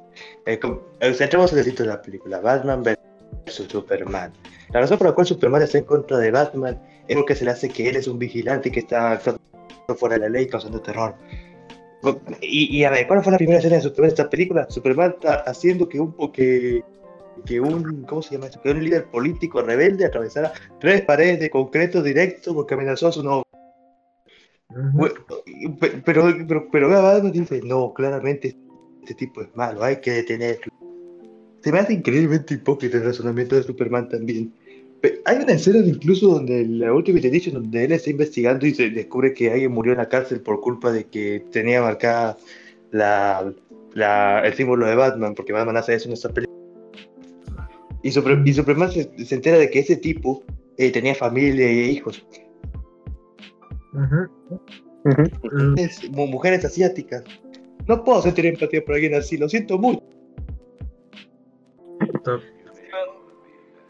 [0.45, 2.97] eh, com- eh, centremos en el título de la película, Batman vs
[3.45, 4.31] Superman.
[4.71, 7.51] La razón por la cual Superman está en contra de Batman es porque se le
[7.51, 9.41] hace que él es un vigilante que está actuando
[9.97, 11.15] fuera de la ley, causando terror.
[12.41, 14.67] Y, y a ver, ¿cuál fue la primera escena de Superman en esta película?
[14.69, 16.83] Superman está haciendo que un, que,
[17.45, 18.61] que un, ¿cómo se llama esto?
[18.61, 23.23] Que un líder político rebelde atravesara tres paredes de concreto directo porque amenazó a su
[23.23, 23.43] novio.
[24.93, 25.15] Bueno,
[25.79, 28.55] pe- pero, pero, pero Batman dice, no, claramente
[29.01, 30.71] este tipo es malo, hay que detenerlo.
[31.67, 34.53] Se me hace increíblemente hipócrita el razonamiento de Superman también.
[35.25, 39.33] Hay una escena incluso donde la Ultimate Edition, donde él está investigando y se descubre
[39.33, 42.37] que alguien murió en la cárcel por culpa de que tenía marcada
[42.91, 43.51] la,
[43.93, 46.57] la- el símbolo de Batman, porque Batman hace eso en esta película.
[48.01, 48.13] Y,
[48.49, 50.43] y Superman se, se entera de que ese tipo
[50.77, 52.25] eh, tenía familia e hijos.
[53.91, 54.61] Ujú.
[55.03, 55.23] Ujú.
[55.43, 57.25] Uh, mu- mujeres asiáticas.
[57.89, 60.01] No puedo sentir empatía por alguien así, lo siento mucho.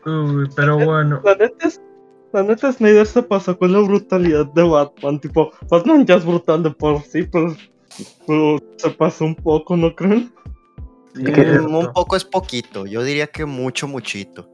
[0.06, 1.82] Uy, pero bueno, La neta, es,
[2.32, 5.20] la neta Snyder se pasó con la brutalidad de Batman.
[5.20, 7.56] Tipo, Batman ya es brutal de por sí, pero,
[8.26, 10.32] pero se pasó un poco, ¿no creen?
[11.16, 14.50] Un poco es poquito, yo diría que mucho, muchito.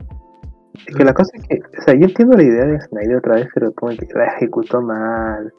[0.88, 3.36] Es que la cosa es que, o sea, yo entiendo la idea de Snyder otra
[3.36, 5.54] vez, pero como que la ejecutó mal.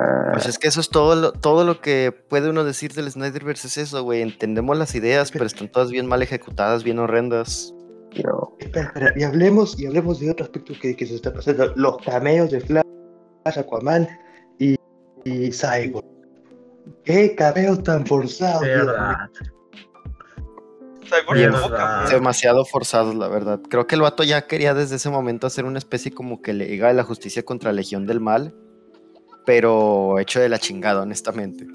[0.00, 3.10] Ah, Pues es que eso es todo lo, todo lo que puede uno decir del
[3.10, 4.22] Snyderverse es eso, güey.
[4.22, 7.74] Entendemos las ideas, pero están todas bien mal ejecutadas, bien horrendas.
[8.24, 8.56] no.
[8.58, 11.98] Espera, espera, y hablemos, y hablemos de otro aspecto que, que se está pasando, los
[11.98, 12.84] cameos de Flash,
[13.44, 14.08] Aquaman
[14.58, 14.76] y,
[15.24, 16.06] y Cyborg.
[17.04, 18.62] ¡Qué cameos tan forzados!
[21.28, 21.48] Güey.
[22.10, 23.60] Demasiado forzados, la verdad.
[23.68, 26.88] Creo que el vato ya quería desde ese momento hacer una especie como que Liga
[26.88, 28.54] de la Justicia contra Legión del Mal,
[29.44, 31.66] pero hecho de la chingada, honestamente.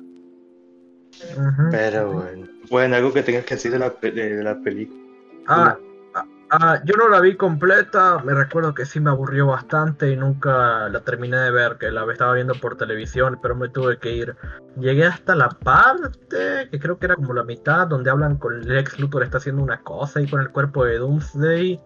[1.72, 2.48] Pero bueno.
[2.70, 5.00] Bueno, algo que tengas que decir de la, de la película.
[5.48, 5.78] Ah,
[6.16, 10.18] ah, ah, yo no la vi completa, me recuerdo que sí me aburrió bastante y
[10.18, 14.12] nunca la terminé de ver, que la estaba viendo por televisión, pero me tuve que
[14.12, 14.36] ir.
[14.80, 19.00] Llegué hasta la parte, que creo que era como la mitad, donde hablan con Lex
[19.00, 21.80] Luthor está haciendo una cosa y con el cuerpo de Doomsday,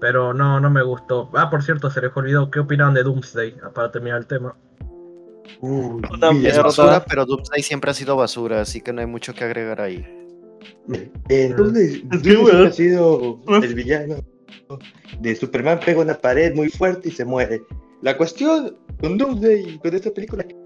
[0.00, 1.30] pero no, no me gustó.
[1.34, 3.56] Ah, por cierto, se les olvidó, ¿qué opinaban de Doomsday?
[3.62, 4.54] Ah, Para terminar el tema.
[5.60, 9.44] Una Es basura, pero Doomsday siempre ha sido basura, así que no hay mucho que
[9.44, 10.04] agregar ahí.
[11.28, 14.16] Entonces, Doomsday ha sido el villano
[15.20, 17.62] de Superman pega una pared muy fuerte y se muere.
[18.02, 20.56] La cuestión con Doomsday con esta película que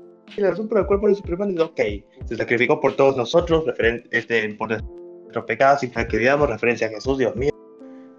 [0.41, 1.81] la razón por la cual muere Superman es ok,
[2.27, 3.65] se sacrificó por todos nosotros,
[4.11, 7.51] este, por nuestros pecados y para que veamos referencia a Jesús, Dios mío,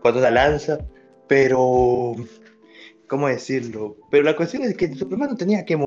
[0.01, 0.78] con una lanza,
[1.28, 2.16] pero
[3.08, 3.97] ¿cómo decirlo?
[4.12, 5.86] Pero la cuestión es que Superman no tenía que mo-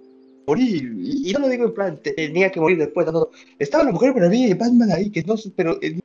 [0.51, 3.29] morir, y y no lo digo en plan, te- tenía que morir después, no,
[3.59, 5.99] estaba la Mujer Maravilla y Batman ahí, que no, sé, pero eh,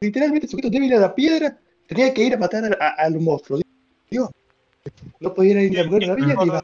[0.00, 3.22] literalmente sujeto débil a la piedra, tenía que ir a matar a, a- a los
[3.22, 3.62] monstruos.
[4.10, 4.28] Dios,
[5.20, 6.62] no podía ir a la Mujer Maravilla ni Batman.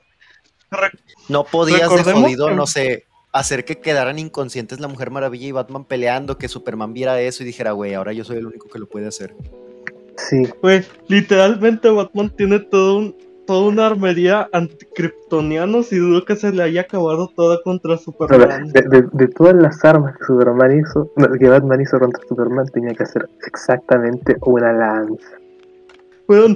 [1.29, 5.53] No podías de Recordemos jodido, no sé, hacer que quedaran inconscientes la Mujer Maravilla y
[5.53, 8.79] Batman peleando, que Superman viera eso y dijera, güey, ahora yo soy el único que
[8.79, 9.35] lo puede hacer.
[10.29, 13.17] Sí, Güey, literalmente Batman tiene todo un,
[13.49, 18.69] toda una armería anticriptonianos y dudo que se le haya acabado toda contra Superman.
[18.73, 22.93] de, de- de todas las armas que Superman hizo, que Batman hizo contra Superman, tenía
[22.95, 25.31] que hacer exactamente una lanza.
[26.27, 26.47] Pudo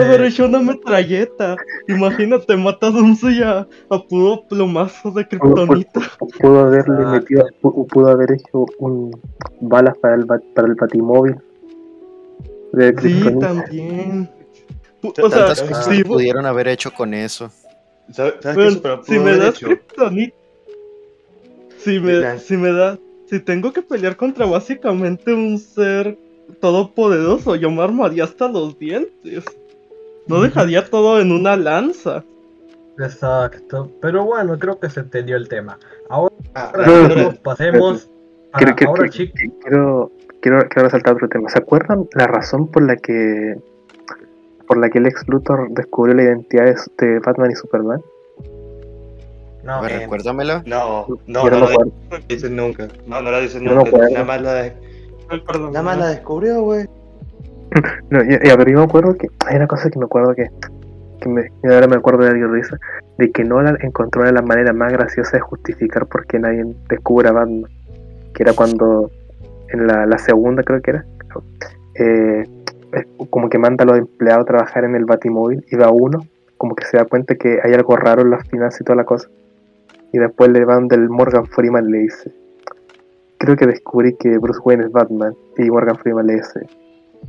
[0.00, 0.04] Eh.
[0.06, 1.54] haber hecho una metralleta.
[1.86, 6.00] Imagínate, mata a Doomsday a, a puro plomazo de kriptonita.
[6.18, 7.10] pu- pudo haberle Exacto.
[7.12, 9.10] metido, pu- pudo haber hecho un
[9.60, 11.36] balas para el bat- para el batimóvil
[12.72, 14.30] de Sí, también.
[15.02, 17.50] O sea, Tantas ah, cosas sí, que pudieron haber hecho con eso.
[18.12, 19.66] ¿Sabes qué si me das hecho?
[19.66, 20.34] kriptonita.
[21.78, 22.98] Si me, si me da.
[23.26, 26.16] Si tengo que pelear contra básicamente un ser
[26.60, 29.44] todopoderoso, yo me armaría hasta los dientes.
[30.26, 32.24] No dejaría todo en una lanza.
[32.98, 35.78] Exacto, pero bueno, creo que se entendió el tema.
[36.08, 38.10] Ahora Ah, Pero- pasemos
[38.52, 41.48] a ahora quiero, quiero resaltar otro tema.
[41.50, 43.56] ¿Se acuerdan la razón por la que
[44.68, 48.00] por la que Lex Luthor descubrió la identidad de, de Batman y Superman?
[49.64, 50.62] No, eh, recuérdamela.
[50.66, 51.92] No, no, Yo no, no me lo acuerdo.
[52.28, 52.88] dicen nunca.
[53.06, 53.98] No, no lo dicen no nunca.
[54.10, 54.72] Nada más la,
[55.30, 55.72] Ay, perdón.
[55.72, 56.86] nada más la descubrió, güey.
[58.10, 60.48] No, ya, ya, pero yo me acuerdo que hay una cosa que me acuerdo que,
[61.20, 62.78] que me, ahora me acuerdo de la risa,
[63.18, 67.32] de que Nolan encontró las maneras más graciosas de justificar por qué nadie descubre a
[67.32, 67.70] Batman,
[68.34, 69.10] que era cuando
[69.68, 71.04] en la, la segunda creo que era,
[71.96, 72.44] eh,
[73.30, 76.20] como que manda a los empleados a trabajar en el Batimóvil y va uno,
[76.56, 79.04] como que se da cuenta que hay algo raro en las finanzas y toda la
[79.04, 79.28] cosa,
[80.12, 82.32] y después le van del Morgan Freeman y le dice,
[83.38, 86.66] creo que descubrí que Bruce Wayne es Batman, y Morgan Freeman le dice,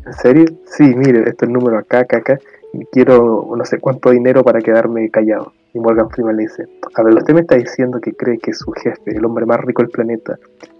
[0.06, 0.46] ¿En serio?
[0.66, 2.40] Sí, mire, esto es el número acá, acá, acá.
[2.74, 5.54] Y quiero no sé cuánto dinero para quedarme callado.
[5.74, 8.72] Y Morgan Freeman le dice, a ver, usted me está diciendo que cree que su
[8.72, 10.38] jefe, el hombre más rico del planeta,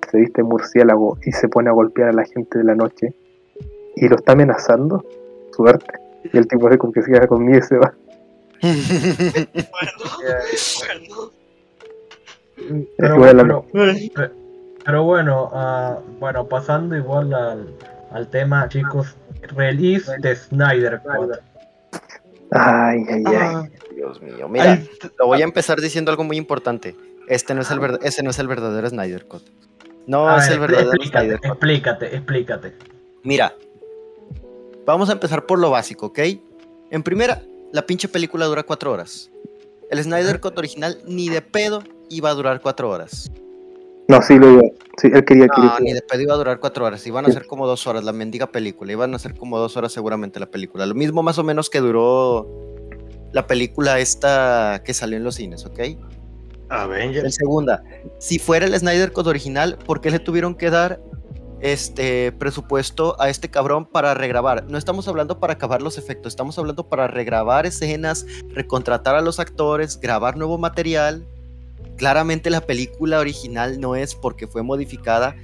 [0.10, 3.14] se viste murciélago y se pone a golpear a la gente de la noche
[3.96, 5.04] y lo está amenazando.
[5.56, 5.86] Suerte.
[6.34, 7.94] Y el tipo se como que se queda conmigo y se va.
[12.58, 13.64] Bueno, pero, la-
[14.84, 17.74] pero- bueno, ah, bueno, pasando igual al,
[18.12, 19.16] al tema, chicos,
[19.56, 21.32] release de Snyder Cut.
[22.52, 23.36] Ay, ay, ay.
[23.38, 23.64] ah,
[23.96, 24.50] Dios mío.
[24.50, 26.96] Mira, ay, lo voy a empezar diciendo algo muy importante.
[27.28, 29.44] Este no es el verd- ese no es el verdadero Snyder Cut.
[30.08, 31.46] No A es ver, el verdadero explícate, Snyder Cut.
[31.52, 32.74] explícate, explícate.
[33.24, 33.54] Mira,
[34.90, 36.20] vamos a empezar por lo básico, ¿ok?
[36.92, 39.32] En primera, la pinche película dura cuatro horas.
[39.90, 43.32] El Snyder Cut original ni de pedo iba a durar cuatro horas.
[44.08, 44.64] No, sí, lo iba.
[44.98, 47.06] Sí, él quería que No, ni de pedo iba a durar cuatro horas.
[47.06, 48.92] Iban a ser como dos horas la mendiga película.
[48.92, 50.86] Iban a ser como dos horas seguramente la película.
[50.88, 52.48] Lo mismo más o menos que duró
[53.32, 55.80] la película esta que salió en los cines, ¿ok?
[55.80, 56.00] En
[56.70, 57.36] Avengers.
[57.36, 57.84] segunda,
[58.20, 61.00] si fuera el Snyder Code original, ¿por qué le tuvieron que dar
[61.62, 64.66] este presupuesto a este cabrón para regrabar?
[64.66, 69.40] No estamos hablando para acabar los efectos, estamos hablando para regrabar escenas, recontratar a los
[69.40, 71.26] actores, grabar nuevo material.
[71.98, 75.36] Claramente la película original no es porque fue modificada,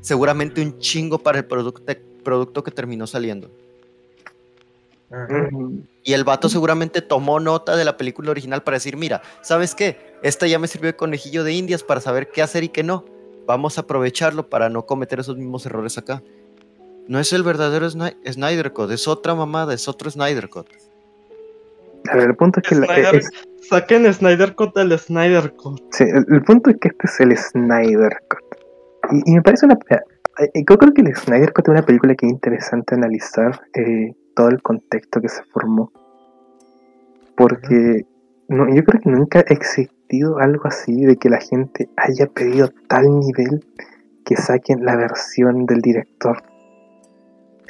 [0.00, 1.82] seguramente un chingo para el producto,
[2.22, 3.50] producto que terminó saliendo.
[6.02, 10.16] Y el vato seguramente tomó nota de la película original para decir, mira, ¿sabes qué?
[10.22, 13.04] Esta ya me sirvió de conejillo de indias para saber qué hacer y qué no.
[13.46, 16.22] Vamos a aprovecharlo para no cometer esos mismos errores acá.
[17.08, 20.66] No es el verdadero Snyder Cut, es otra mamada, es otro Snyder Cut.
[22.10, 23.30] A ver, el punto es que la- Snyder- es-
[23.68, 25.54] Saquen Snyder Cut del Snyder
[25.90, 28.58] sí, el, el punto es que este es el Snyder Cut.
[29.12, 29.78] Y, y me parece una.
[29.90, 34.14] eh, Yo creo que el Snyder Cut es una película que es interesante analizar eh,
[34.34, 35.92] todo el contexto que se formó.
[37.36, 38.04] Porque
[38.48, 39.52] no, yo creo que nunca ha
[40.06, 43.64] existido algo así de que la gente haya pedido tal nivel
[44.24, 46.42] que saquen la versión del director.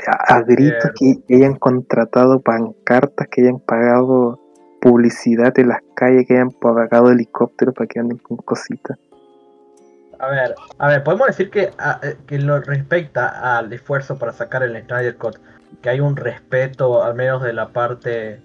[0.06, 4.38] A, a gritos que hayan contratado pancartas, que hayan pagado
[4.80, 8.98] publicidad en las calles, que hayan pagado helicópteros para que anden con cositas.
[10.18, 14.32] A ver, a ver, podemos decir que, a- eh, que lo respecta al esfuerzo para
[14.32, 15.36] sacar el Snyder Cut,
[15.82, 18.40] que hay un respeto, al menos de la parte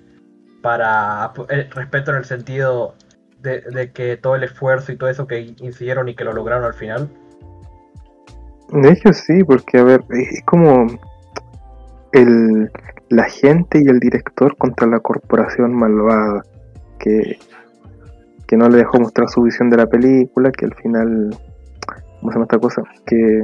[0.61, 2.95] para eh, respeto en el sentido
[3.41, 6.63] de, de que todo el esfuerzo y todo eso que hicieron y que lo lograron
[6.63, 7.09] al final.
[8.71, 10.87] De hecho sí, porque a ver, es como
[12.13, 12.71] el,
[13.09, 16.43] la gente y el director contra la corporación malvada,
[16.99, 17.37] que,
[18.47, 21.37] que no le dejó mostrar su visión de la película, que al final,
[22.19, 22.83] ¿cómo se llama esta cosa?
[23.05, 23.43] Que,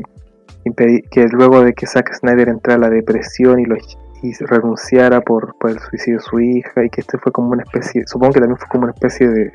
[1.12, 3.76] que luego de que Zack Snyder entrara a la depresión y, lo,
[4.22, 7.64] y renunciara por, por el suicidio de su hija, y que este fue como una
[7.64, 9.52] especie, supongo que también fue como una especie de,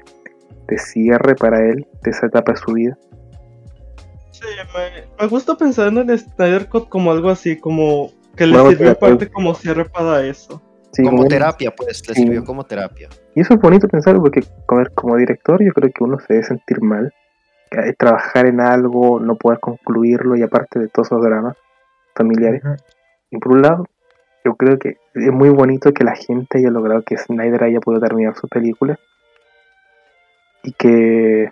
[0.68, 2.98] de cierre para él de esa etapa de su vida.
[4.30, 8.54] Sí, me, me gusta pensar en el Snyder Cut como algo así, como que le
[8.54, 10.62] Bueno, sirvió parte como cierre para eso.
[10.92, 12.22] Sí, como terapia, pues, le sí.
[12.22, 13.08] sirvió como terapia.
[13.34, 16.34] Y eso es bonito pensarlo porque, a ver, como director, yo creo que uno se
[16.34, 17.12] debe sentir mal.
[17.98, 21.56] Trabajar en algo, no poder concluirlo y aparte de todos esos dramas
[22.14, 22.62] familiares.
[23.30, 23.86] Y por un lado,
[24.44, 28.02] yo creo que es muy bonito que la gente haya logrado que Snyder haya podido
[28.02, 28.98] terminar su película
[30.64, 31.50] y que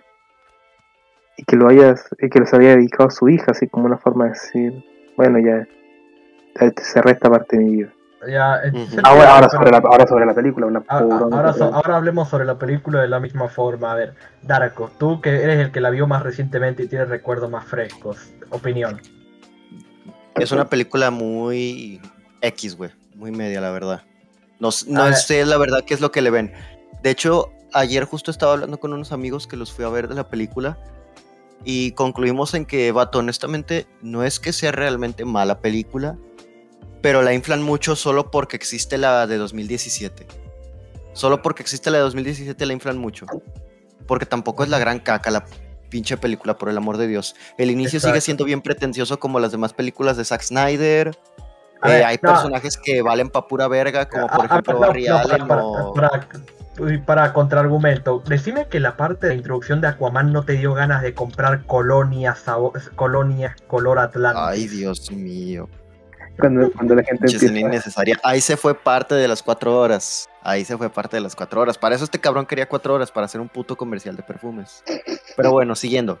[1.37, 3.97] y que lo hayas y que los había dedicado a su hija, así como una
[3.97, 4.85] forma de decir,
[5.17, 5.67] bueno, ya,
[6.59, 7.89] ya cerré esta parte de mi vida.
[8.29, 8.71] Ya, eh,
[9.03, 12.29] Ahora, sobre la, ahora sobre la película, una a- a- pobrona, ahora, so- ahora hablemos
[12.29, 13.91] sobre la película de la misma forma.
[13.91, 17.49] A ver, Darko, tú que eres el que la vio más recientemente y tienes recuerdos
[17.49, 19.01] más frescos, opinión.
[20.35, 21.99] Es una película muy
[22.41, 22.91] X, güey.
[23.15, 24.03] Muy media, la verdad.
[24.59, 25.15] No, no ver.
[25.15, 26.53] sé la verdad qué es lo que le ven.
[27.01, 30.15] De hecho, ayer justo estaba hablando con unos amigos que los fui a ver de
[30.15, 30.77] la película.
[31.63, 36.17] Y concluimos en que, vato, honestamente, no es que sea realmente mala película.
[37.01, 40.25] Pero la inflan mucho solo porque existe la de 2017.
[41.13, 43.25] Solo porque existe la de 2017 la inflan mucho.
[44.07, 45.45] Porque tampoco es la gran caca la
[45.89, 47.35] pinche película, por el amor de Dios.
[47.57, 51.09] El inicio sigue siendo bien pretencioso como las demás películas de Zack Snyder.
[51.83, 52.31] Eh, ver, hay no.
[52.31, 55.47] personajes que valen pa' pura verga, como por Ah, ah, ejemplo no, Barry no, Allen
[55.47, 55.93] para, o...
[55.93, 56.27] para,
[56.81, 61.01] para- para contraargumento, decime que la parte de introducción de Aquaman no te dio ganas
[61.01, 62.43] de comprar colonias,
[62.95, 64.41] colonias color Atlantis.
[64.43, 65.69] Ay, Dios mío.
[66.39, 68.19] cuando, cuando la gente empieza innecesaria.
[68.23, 70.27] Ahí se fue parte de las cuatro horas.
[70.41, 71.77] Ahí se fue parte de las cuatro horas.
[71.77, 74.83] Para eso este cabrón quería cuatro horas para hacer un puto comercial de perfumes.
[75.37, 76.19] Pero bueno, siguiendo.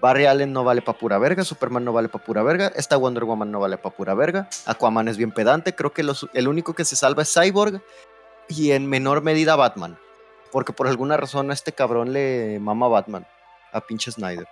[0.00, 3.24] Barry Allen no vale pa' pura verga, Superman no vale pa' pura verga, esta Wonder
[3.24, 6.72] Woman no vale pa' pura verga, Aquaman es bien pedante, creo que los- el único
[6.72, 7.82] que se salva es Cyborg
[8.48, 9.98] y en menor medida Batman.
[10.50, 13.26] Porque por alguna razón a este cabrón le mama Batman,
[13.72, 14.46] a pinche Snyder.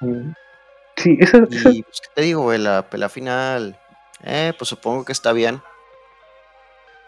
[0.00, 0.32] Mm.
[0.96, 2.58] Sí, eso, eso- Y pues, ¿qué te digo, güey?
[2.58, 3.78] La pelea final,
[4.22, 5.62] eh, pues supongo que está bien.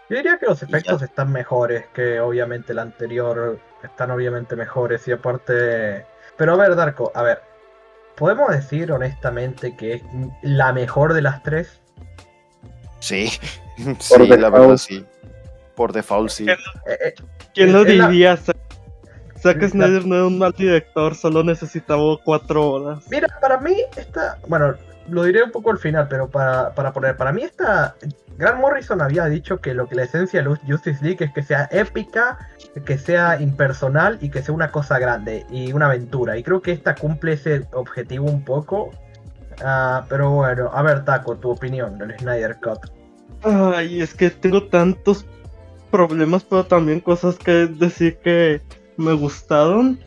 [0.09, 5.13] Yo diría que los efectos están mejores que obviamente el anterior, están obviamente mejores y
[5.13, 6.07] aparte...
[6.37, 7.43] Pero a ver, Darko, a ver,
[8.17, 10.03] ¿podemos decir honestamente que es
[10.43, 11.81] la mejor de las tres?
[13.01, 13.29] Sí,
[13.99, 15.05] sí, la verdad sí.
[15.77, 16.49] Por default sí.
[16.49, 16.57] Eh,
[16.89, 17.15] eh,
[17.55, 18.37] ¿Quién lo Es la- diría?
[19.39, 23.05] Zack Snyder no era un mal director, solo necesitaba cuatro horas.
[23.11, 24.75] Mira, para mí esta, bueno,
[25.09, 27.95] lo diré un poco al final, pero para, para poner, para mí esta,
[28.39, 31.69] Grant Morrison había dicho que lo que la esencia de Justice League es que sea
[31.71, 32.39] épica,
[32.85, 36.37] que sea impersonal y que sea una cosa grande y una aventura.
[36.39, 38.91] Y creo que esta cumple ese objetivo un poco.
[39.63, 42.91] Ah, pero bueno, a ver, Taco, tu opinión del Snyder Cut.
[43.43, 45.25] Ay, es que tengo tantos
[45.97, 48.61] problemas, pero también cosas que decir que
[48.99, 49.99] me gustaron.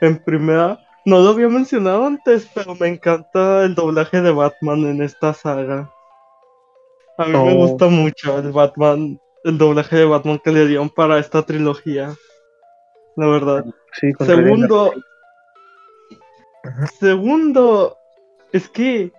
[0.00, 5.02] En primera, no lo había mencionado antes, pero me encanta el doblaje de Batman en
[5.02, 5.90] esta saga.
[7.18, 7.66] A mí me Oh.
[7.66, 12.14] gusta mucho el Batman, el doblaje de Batman que le dieron para esta trilogía.
[13.16, 13.66] La verdad.
[13.92, 14.92] sí, con Segundo,
[16.98, 17.96] segundo,
[18.52, 19.12] es que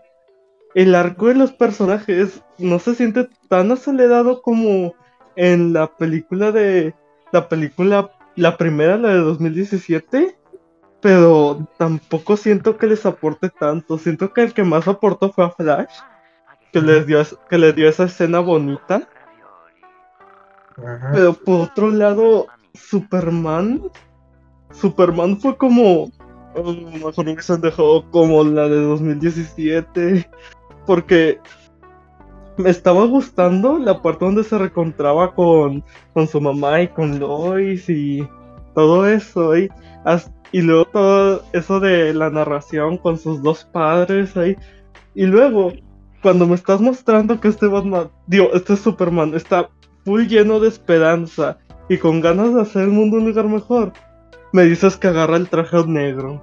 [0.74, 4.94] el arco de los personajes no se siente tan acelerado como
[5.36, 6.94] en la película de
[7.32, 10.38] la película la primera, la de 2017,
[11.02, 13.98] pero tampoco siento que les aporte tanto.
[13.98, 15.92] Siento que el que más aportó fue a Flash
[16.72, 19.08] que les dio, que les dio esa escena bonita.
[20.78, 21.12] Ajá.
[21.14, 23.82] Pero por otro lado, Superman.
[24.72, 26.12] Superman fue como.
[26.56, 30.30] oh, mejor me hubiesen dejado como la de 2017.
[30.86, 31.40] Porque
[32.62, 35.84] me estaba gustando la parte donde se reencontraba con,
[36.14, 38.28] con su mamá y con Lois y
[38.74, 39.58] todo eso.
[39.58, 39.70] Y,
[40.52, 44.56] y luego todo eso de la narración con sus dos padres ahí.
[45.16, 45.74] Y luego,
[46.22, 49.70] cuando me estás mostrando que este Batman, digo, este Superman está
[50.06, 51.58] full lleno de esperanza
[51.90, 53.94] y con ganas de hacer el mundo un lugar mejor,
[54.54, 56.42] me dices que agarra el traje negro.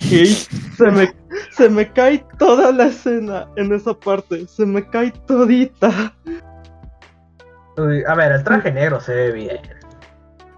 [0.00, 1.12] Y se me,
[1.58, 6.14] se me cae toda la escena en esa parte, se me cae todita.
[7.76, 9.60] Uy, A ver, el traje negro se ve bien.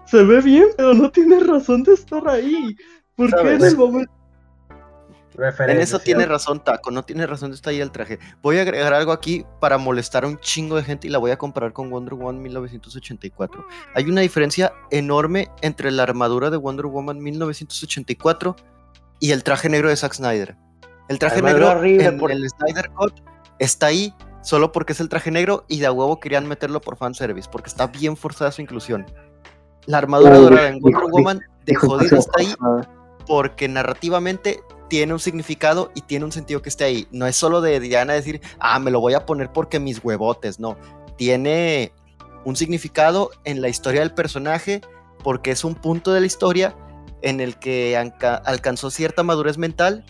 [0.05, 2.75] Se ve bien, pero no tiene razón de estar ahí.
[3.15, 3.73] Porque en ¿Sabes?
[3.73, 4.13] el momento...
[5.59, 8.19] En eso tiene razón Taco, no tiene razón de estar ahí el traje.
[8.43, 11.31] Voy a agregar algo aquí para molestar a un chingo de gente y la voy
[11.31, 13.65] a comparar con Wonder Woman 1984.
[13.95, 18.55] Hay una diferencia enorme entre la armadura de Wonder Woman 1984
[19.19, 20.57] y el traje negro de Zack Snyder.
[21.11, 23.13] El traje negro en por- el Snyder Cut
[23.59, 26.97] está ahí solo porque es el traje negro y de a huevo querían meterlo por
[26.97, 29.05] fanservice, porque está bien forzada su inclusión.
[29.85, 32.53] La armadura dorada en Wonder Woman de cosa está ahí
[33.27, 37.07] porque narrativamente tiene un significado y tiene un sentido que esté ahí.
[37.11, 40.59] No es solo de Diana decir, ah, me lo voy a poner porque mis huevotes,
[40.59, 40.75] no.
[41.17, 41.93] Tiene
[42.43, 44.81] un significado en la historia del personaje
[45.23, 46.75] porque es un punto de la historia
[47.21, 47.95] en el que
[48.45, 50.03] alcanzó cierta madurez mental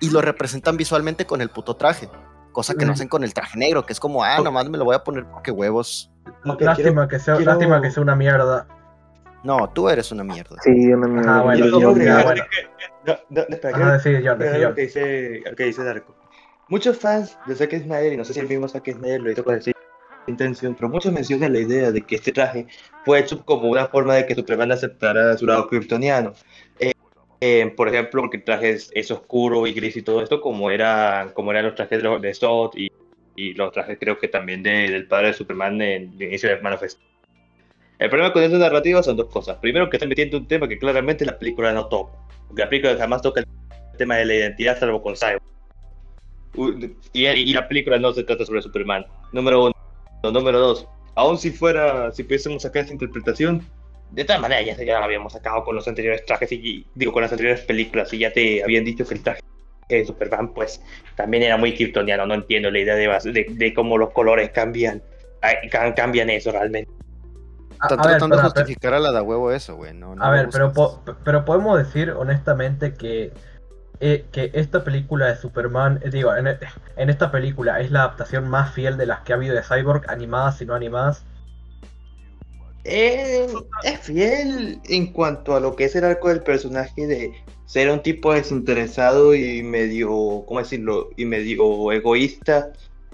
[0.00, 2.08] y lo representan visualmente con el puto traje.
[2.52, 4.84] Cosa que no hacen con el traje negro, que es como, ah, nomás me lo
[4.84, 6.10] voy a poner porque huevos.
[6.46, 8.68] Ok, Lástima, quiero- que sea, quiero- lástima que sea una mierda.
[9.42, 10.56] No, tú eres una mierda.
[10.62, 11.38] Sí, una mierda.
[11.38, 11.94] Ah, bueno, yo- bueno.
[12.50, 15.84] que- no, no, espera, Ajá, John, quiero decide agregar lo que dice, lo que dice
[15.84, 16.16] Darko.
[16.68, 19.44] Muchos fans de Zack Snyder, y no sé si el mismo Zack Snyder lo hizo
[19.44, 19.72] con esa
[20.26, 22.66] intención, pero muchos mencionan la idea de que este traje
[23.04, 26.32] fue hecho como una forma de que Superman aceptara su lado kryptoniano.
[27.46, 31.30] Eh, por ejemplo, porque el traje es, oscuro y gris y todo esto, como, era,
[31.34, 32.90] como eran los trajes de, de Zod y,
[33.36, 36.58] y los trajes creo que también de- del padre de Superman en el inicio de
[36.62, 37.06] Man of Steel.
[37.98, 39.58] El problema con esta narrativa son dos cosas.
[39.58, 42.12] Primero, que están metiendo un tema que claramente la película no toca.
[42.48, 43.46] Porque la película jamás toca el
[43.98, 45.42] tema de la identidad, salvo con Cyborg.
[47.12, 49.04] Y, y la película no se trata sobre Superman.
[49.32, 49.74] Número uno.
[50.32, 50.88] Número dos.
[51.14, 53.60] Aún si fuera, si pudiésemos sacar esta interpretación,
[54.14, 57.22] de todas maneras ya, ya la habíamos sacado con los anteriores trajes y digo con
[57.22, 59.40] las anteriores películas y ya te habían dicho que el traje
[59.88, 60.80] de Superman pues
[61.16, 62.24] también era muy kryptoniano.
[62.26, 65.02] No entiendo la idea de, base- de, de cómo los colores cambian,
[65.96, 66.90] cambian eso realmente.
[67.70, 69.92] Están tratando de justificar a la de huevo eso, güey.
[69.92, 73.32] No, no A ver, pero, po- pero podemos decir honestamente que,
[74.00, 78.48] eh, que esta película de Superman, eh, digo, en, en esta película es la adaptación
[78.48, 81.26] más fiel de las que ha habido de Cyborg, animadas y no animadas.
[82.84, 83.46] Eh,
[83.82, 87.32] es fiel en cuanto a lo que es el arco del personaje de
[87.66, 91.10] ser un tipo desinteresado y medio, ¿cómo decirlo?
[91.16, 92.72] Y medio egoísta,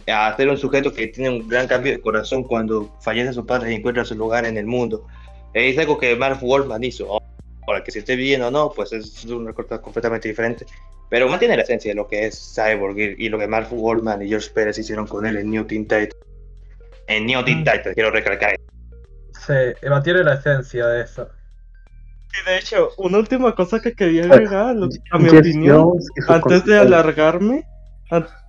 [0.08, 3.72] a ser un sujeto que tiene un gran cambio de corazón cuando fallece su padre
[3.72, 5.06] y encuentra su lugar en el mundo.
[5.54, 7.20] Es algo que Mark Wolfman hizo.
[7.66, 10.66] Ahora que si esté bien o no, pues es un recorte completamente diferente.
[11.08, 14.22] Pero mantiene la esencia de lo que es Cyborg y, y lo que Mark Wolfman
[14.22, 16.16] y George Pérez hicieron con él en New Teen Titans.
[17.06, 17.64] En New Teen Mm.
[17.64, 18.56] Titans, quiero recalcar.
[19.46, 21.28] Se mantiene la esencia de eso.
[22.42, 25.92] Y de hecho, una última cosa que quería agregar a, lo- a mi opinión,
[26.28, 27.64] antes de alargarme,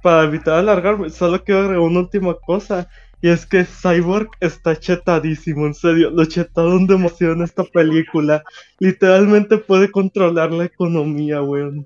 [0.03, 2.87] para evitar alargarme, solo quiero agregar una última cosa.
[3.23, 6.09] Y es que Cyborg está chetadísimo, en serio.
[6.09, 8.43] Lo chetaron demasiado en esta película.
[8.79, 11.85] Literalmente puede controlar la economía, weón.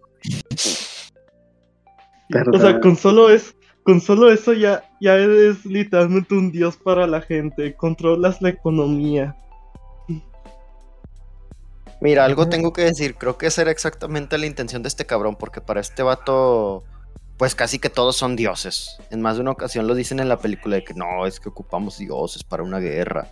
[2.54, 3.54] O sea, con solo es,
[3.86, 7.76] con solo eso ya, ya eres literalmente un dios para la gente.
[7.76, 9.36] Controlas la economía.
[12.02, 13.14] Mira, algo tengo que decir.
[13.14, 16.84] Creo que esa era exactamente la intención de este cabrón, porque para este vato,
[17.38, 18.98] pues casi que todos son dioses.
[19.12, 21.50] En más de una ocasión lo dicen en la película de que no, es que
[21.50, 23.30] ocupamos dioses para una guerra.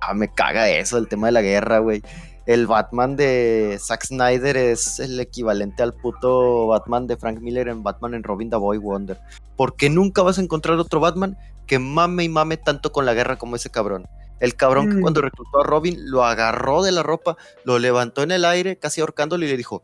[0.00, 2.02] Ah, me caga eso, el tema de la guerra, güey.
[2.46, 7.82] El Batman de Zack Snyder es el equivalente al puto Batman de Frank Miller en
[7.82, 9.18] Batman en Robin the Boy Wonder.
[9.56, 13.14] ¿Por qué nunca vas a encontrar otro Batman que mame y mame tanto con la
[13.14, 14.06] guerra como ese cabrón?
[14.40, 15.00] El cabrón que Mm.
[15.00, 19.00] cuando reclutó a Robin lo agarró de la ropa, lo levantó en el aire, casi
[19.00, 19.82] ahorcándolo y le dijo,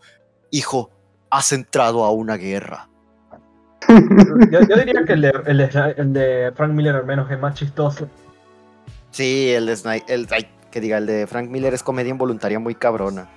[0.50, 0.90] hijo,
[1.30, 2.88] has entrado a una guerra.
[3.88, 7.38] Yo, yo diría que el de, el, de, el de Frank Miller al menos es
[7.40, 8.06] más chistoso.
[9.10, 12.58] Sí, el de Sny- el, ay, que diga, el de Frank Miller es comedia involuntaria
[12.58, 13.28] muy cabrona.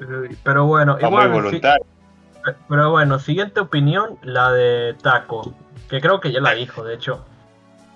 [0.00, 1.84] Eh, Pero bueno, Está igual, muy voluntario.
[2.44, 5.52] Pe- Pero bueno, siguiente opinión, la de Taco.
[5.88, 7.24] Que creo que ya la dijo, de hecho.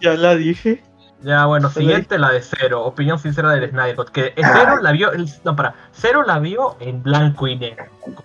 [0.01, 0.83] Ya la dije.
[1.23, 4.33] Ya, bueno, siguiente la de Cero, opinión sincera del Snyder Cut, Que.
[4.35, 7.85] Cero la vio, el- no, para, Cero la vio en blanco y negro.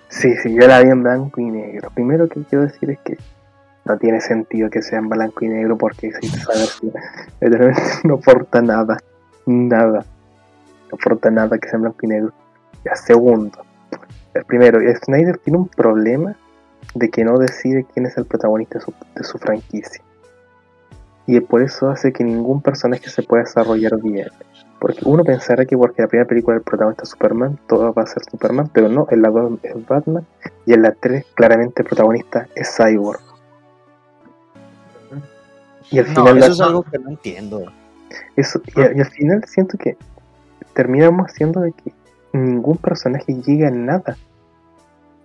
[0.09, 1.91] Sí, sí, yo la vi en blanco y negro.
[1.93, 3.17] Primero que quiero decir es que
[3.85, 6.31] no tiene sentido que sea en blanco y negro porque si
[8.03, 8.97] no aporta nada.
[9.45, 10.03] Nada.
[10.91, 12.33] No aporta nada que sea en blanco y negro.
[12.85, 13.65] Ya, segundo.
[14.33, 16.35] El primero, Snyder tiene un problema
[16.93, 20.01] de que no decide quién es el protagonista de su, de su franquicia.
[21.25, 24.29] Y por eso hace que ningún personaje se pueda desarrollar bien.
[24.79, 28.05] Porque uno pensará que porque la primera película el protagonista es Superman, todo va a
[28.05, 30.25] ser Superman, pero no, en la 2 es Batman
[30.65, 33.19] y en la 3 claramente el protagonista es Cyborg.
[35.89, 37.63] Y al No, final, eso la- es algo que no entiendo.
[38.35, 39.97] eso- y al final siento que
[40.77, 41.91] terminamos haciendo de que
[42.33, 44.15] ningún personaje llega a nada.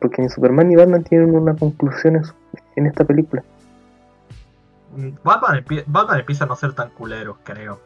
[0.01, 2.35] Porque ni Superman ni Batman tienen una conclusión en, su-
[2.77, 3.45] en esta película.
[4.97, 7.79] Mm, Batman, empie- Batman empieza a no ser tan culero, creo.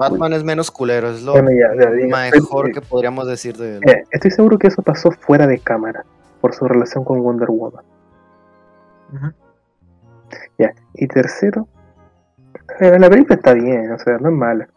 [0.00, 2.28] Batman es menos culero, es lo Bueno, ya, ya, diga.
[2.32, 3.88] mejor que podríamos decir de él.
[3.88, 6.04] Eh, estoy seguro que eso pasó fuera de cámara
[6.40, 7.84] por su relación con Wonder Woman.
[10.58, 10.72] Ya.
[10.94, 11.68] Y tercero,
[12.80, 14.68] eh, la película está bien, o sea, no es mala.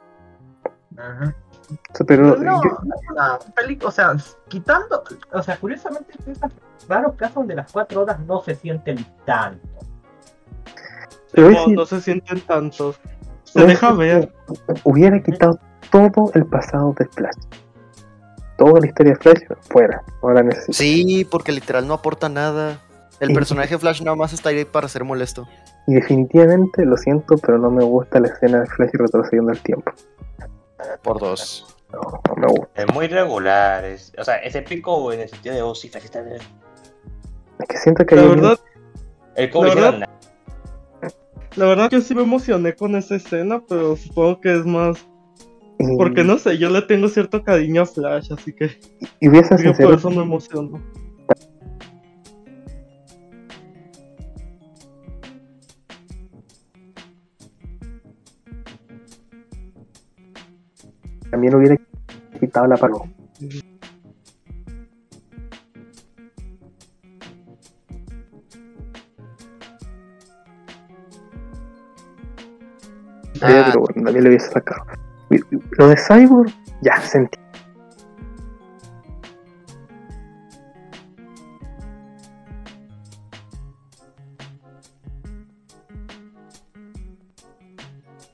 [1.93, 4.16] Sea, pero No, yo- no es una película, o sea,
[4.47, 6.52] quitando, o sea, curiosamente es esos
[6.88, 9.68] raros casos donde las cuatro horas no se sienten tanto.
[11.32, 13.00] pero No, si no se sienten tantos.
[13.43, 14.34] Se deja ver.
[14.84, 15.60] hubiera quitado
[15.91, 17.36] todo el pasado de Flash.
[18.58, 20.04] Toda la historia de Flash fuera.
[20.43, 20.74] Necesito.
[20.74, 22.80] Sí, porque literal no aporta nada.
[23.20, 25.47] El Y- personaje Flash nada más está ahí para ser molesto.
[25.88, 29.91] Y definitivamente, lo siento, pero no me gusta la escena de Flash retrocediendo el tiempo.
[31.04, 31.76] Por dos.
[31.92, 32.84] No, no me gusta.
[32.84, 33.84] Es muy regular.
[33.86, 36.38] Es, o sea, es épico en el sentido de, oh, sí, Flash está bien.
[37.60, 38.60] Es que siento que La hay verdad,
[39.36, 40.10] El La verdad-
[41.56, 45.06] la verdad yo sí me emocioné con esa escena, pero supongo que es más
[45.80, 48.78] y, porque no sé, yo le tengo cierto cariño a Flash, así que
[49.20, 50.82] y voy a ser yo por eso me emociono.
[61.30, 61.76] También hubiera
[62.40, 63.04] quitado la paro.
[73.42, 73.64] Ah.
[73.68, 74.84] pero bueno, también lo hubiese sacado.
[75.78, 76.52] Lo de Cyborg,
[76.82, 77.40] ya sentí.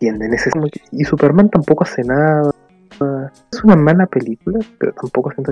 [0.02, 0.36] ¿Entienden?
[0.92, 2.55] Y Superman tampoco hace nada.
[3.66, 5.52] Una mala película, pero tampoco siento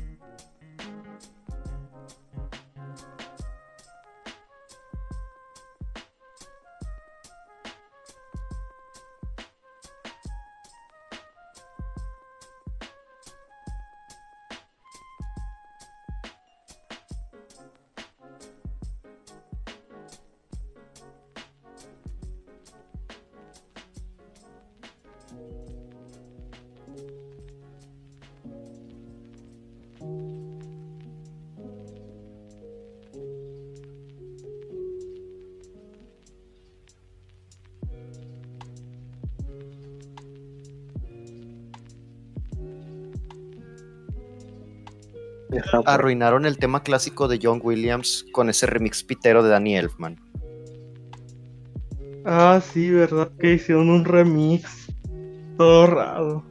[45.86, 50.20] Arruinaron el tema clásico de John Williams con ese remix pitero de Danny Elfman.
[52.24, 54.86] Ah, sí, verdad que hicieron un remix
[55.58, 56.44] todo raro.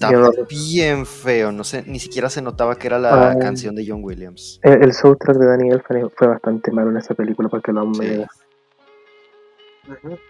[0.00, 4.00] No- bien feo, no sé, ni siquiera se notaba que era la canción de John
[4.02, 4.58] Williams.
[4.62, 8.24] El, el soundtrack de Daniel fue, fue bastante malo en esa película porque lo Sí.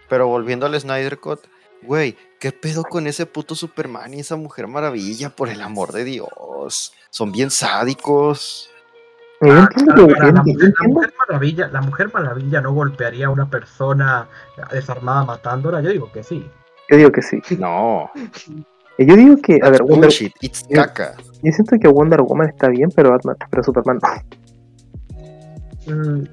[0.09, 1.39] Pero volviendo al Snyder Cut,
[1.83, 5.29] güey, ¿qué pedo con ese puto Superman y esa Mujer Maravilla?
[5.29, 6.27] Por el amor de Dios.
[7.09, 8.69] Son bien sádicos.
[9.41, 13.29] Yo Ah, claro, yo la, mujer, la Mujer maravilla, la mujer maravilla no golpearía a
[13.29, 14.27] una persona
[14.71, 16.49] desarmada matándola, yo digo que sí.
[16.89, 17.39] yo digo que sí.
[17.59, 18.09] No.
[18.97, 21.15] Yo digo que, a ver, Wonder, Bullshit, it's caca.
[21.41, 25.93] yo siento que Wonder Woman está bien, pero Batman, pero Superman no.
[25.95, 26.23] Mm,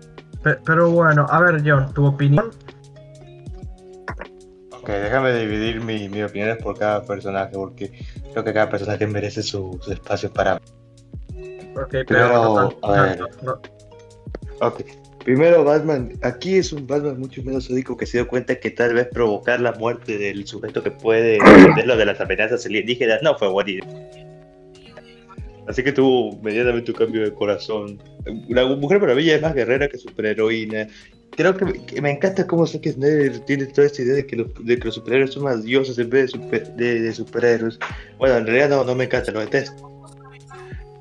[0.43, 2.51] pe- pero bueno, a ver John, tu opinión.
[4.73, 7.93] Ok, déjame dividir mi, mis opiniones por cada personaje, porque
[8.33, 10.57] creo que cada personaje merece su, su espacio para
[11.77, 13.21] Ok, pero a ver.
[13.21, 13.61] no- no-
[14.67, 14.83] Ok.
[15.25, 16.13] Primero, Batman.
[16.23, 19.61] Aquí es un Batman mucho menos sádico que se dio cuenta que tal vez provocar
[19.61, 24.11] la muerte del sujeto que puede defenderlo de las amenazas alienígenas no fue buena idea.
[25.69, 28.03] Así que tuvo inmediatamente un cambio de corazón.
[28.49, 30.89] La Mujer Maravilla es más guerrera que superheroína.
[31.37, 34.37] Creo que, me- que me encanta cómo Zack Snyder tiene toda esta idea de que,
[34.37, 37.79] los, de que los superhéroes son más dioses en vez de, super- de- de superhéroes.
[38.19, 39.89] Bueno, en realidad no, no me encanta, lo detesto.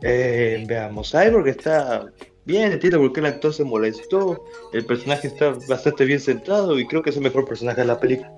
[0.01, 2.05] Eh, veamos, Cyborg está
[2.45, 4.45] bien, entiendo por qué el actor se molestó.
[4.71, 7.99] El personaje está bastante bien centrado y creo que es el mejor personaje de la
[7.99, 8.31] película.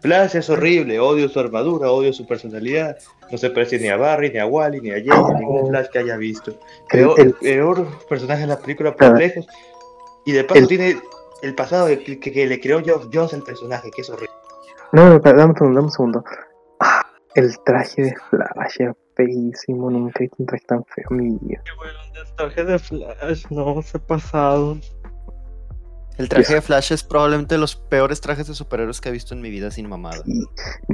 [0.00, 2.96] Flash es horrible, odio su armadura, odio su personalidad.
[3.30, 5.86] No se parece ni a Barry, ni a Wally, ni a Jay, a ningún Flash
[5.92, 6.50] que haya visto.
[6.90, 9.46] El- Peor, el- peor personaje de la película por lejos.
[10.26, 11.00] Y de paso El- tiene
[11.42, 14.34] el pasado que, que- que le creó Geoff Jones el personaje, que es horrible.
[14.92, 16.24] No, no, dame un segundo, dame un segundo.
[16.80, 21.16] Ah, el traje de Flash es feísimo, nunca he visto un traje tan feo en
[21.16, 21.62] mi vida.
[21.64, 24.80] Qué bueno, el traje de Flash, no, se pasaron.
[26.18, 29.34] El traje de Flash es probablemente de los peores trajes de superhéroes que he visto
[29.34, 30.22] en mi vida sin mamada.
[30.24, 30.40] Y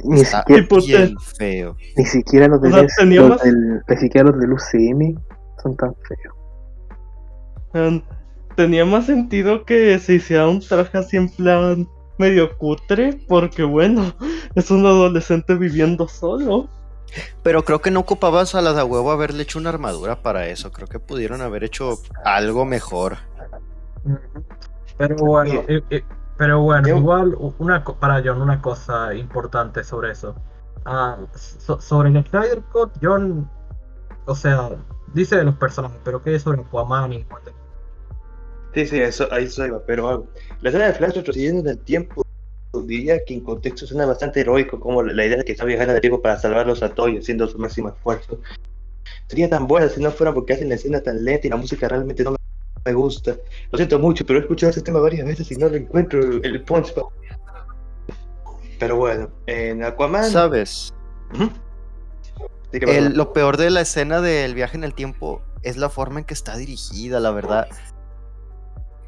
[0.02, 1.76] ni, Está siquiera, Tipo, bien feo.
[1.96, 5.16] ni siquiera los, del, O sea, los del- ni siquiera los del UCM
[5.62, 6.34] son tan feos.
[8.56, 11.88] Tenía más sentido que se hiciera un traje así en plan
[12.18, 14.12] medio cutre, porque bueno,
[14.54, 16.68] es un adolescente viviendo solo.
[17.42, 20.72] Pero creo que no ocupabas a la de huevo haberle hecho una armadura para eso.
[20.72, 23.18] Creo que pudieron haber hecho algo mejor.
[24.96, 26.04] Pero bueno, eh, eh,
[26.38, 30.34] pero bueno, igual una co- para John, una cosa importante sobre eso.
[30.84, 33.48] Ah, so- sobre el Snyder Cut, John,
[34.24, 34.70] o sea,
[35.12, 37.54] dice de los personajes, pero ¿qué es sobre Aquaman y Wonder
[38.74, 40.28] Sí, sí, eso, ahí eso iba, pero algo.
[40.60, 42.22] La escena de Flash retrocediendo en el tiempo,
[42.86, 45.96] diría que en contexto suena bastante heroico, como la idea de que está viajando en
[45.96, 48.40] el tiempo para salvarlos a todos y haciendo su máximo esfuerzo.
[49.28, 51.88] Sería tan buena si no fuera porque hacen la escena tan lenta y la música
[51.88, 52.34] realmente no
[52.84, 53.36] me, gusta.
[53.70, 56.62] Lo siento mucho, pero he escuchado ese tema varias veces y no lo encuentro el
[56.62, 56.94] punch.
[58.78, 60.30] Pero bueno, en Aquaman.
[60.30, 60.92] ¿Sabes?
[62.72, 66.20] Sí, El- lo peor de la escena del viaje en el tiempo es la forma
[66.20, 67.68] en que está dirigida, la verdad.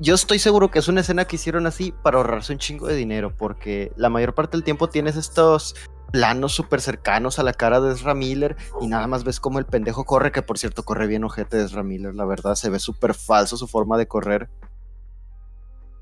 [0.01, 2.97] Yo estoy seguro que es una escena que hicieron así para ahorrarse un chingo de
[2.97, 5.77] dinero, porque la mayor parte del tiempo tienes estos
[6.11, 9.67] planos súper cercanos a la cara de Ezra Miller y nada más ves como el
[9.67, 12.79] pendejo corre, que por cierto corre bien ojete de Ezra Miller, la verdad, se ve
[12.79, 14.49] súper falso su forma de correr.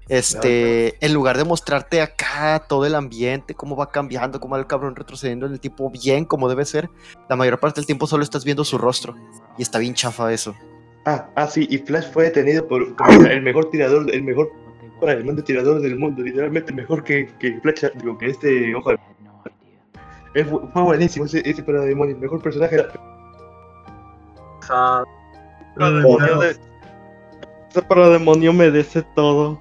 [0.08, 4.66] Este, en lugar de mostrarte acá todo el ambiente, cómo va cambiando, cómo va el
[4.66, 6.90] cabrón retrocediendo en el tiempo bien como debe ser,
[7.28, 9.14] la mayor parte del tiempo solo estás viendo su rostro.
[9.56, 10.54] Y está bien chafa eso.
[11.04, 14.52] Ah, ah, sí, y Flash fue detenido por, por el mejor tirador, el mejor
[15.00, 18.90] para el de tirador del mundo, literalmente mejor que, que Flash, digo, que este ojo
[18.90, 18.98] de...
[20.34, 22.88] Es fue buenísimo ese, ese parademonio, el mejor personaje era...
[24.60, 25.08] Cut?
[25.76, 26.56] Parademonio de-
[27.70, 29.60] Ese parademonio merece todo.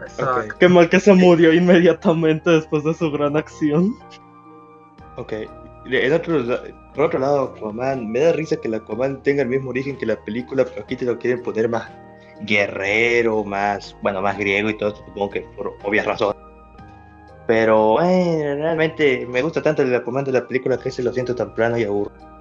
[0.00, 0.56] Exacto.
[0.58, 3.94] Qué mal que se murió inmediatamente después de su gran acción.
[5.16, 5.32] Ok,
[5.86, 6.44] en otro,
[6.94, 10.06] por otro lado, Aquaman, me da risa que el Aquaman tenga el mismo origen que
[10.06, 11.90] la película, pero aquí te lo quieren poner más
[12.42, 16.40] guerrero, más, bueno, más griego y todo esto, supongo que por obvias razones.
[17.46, 21.34] Pero, bueno, realmente me gusta tanto el Aquaman de la película que se lo siento
[21.34, 22.32] tan plano y aburrido.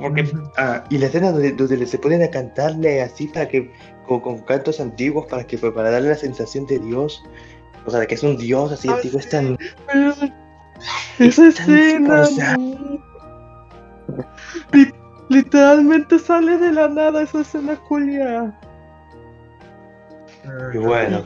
[0.00, 3.70] Porque, ah, y la escena donde, donde se ponen a cantarle así para que,
[4.06, 7.22] con, con cantos antiguos para que, para darle la sensación de Dios,
[7.86, 9.56] o sea, de que es un Dios así Ah, antiguo, es tan...
[11.18, 12.24] Esa escena.
[15.28, 18.58] literalmente sale de la nada esa escena culia.
[20.74, 21.24] Y bueno,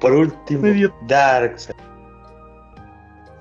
[0.00, 1.76] por último, Medio- Darkseid.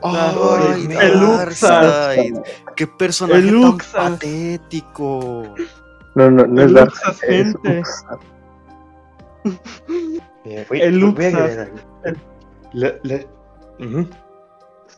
[0.04, 2.36] ¡Ay, el Darkseid!
[2.76, 3.78] ¡Qué personaje El tan
[4.12, 5.56] patético!
[6.14, 7.76] No, no, no es El Luxas, es gente.
[7.78, 8.18] Luxas.
[10.70, 11.70] Voy- El voy a Luxas.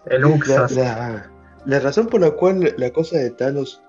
[0.09, 0.71] El La- Uxas.
[0.73, 1.29] la-
[1.65, 3.81] la razón por la cual la cosa de Thanos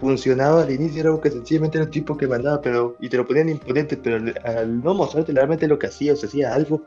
[0.00, 3.26] funcionaba al inicio era que sencillamente era un tipo que mandaba pero y te lo
[3.26, 6.82] ponían imponente, pero al, no mostrarte realmente lo que hacía o se hacía algo,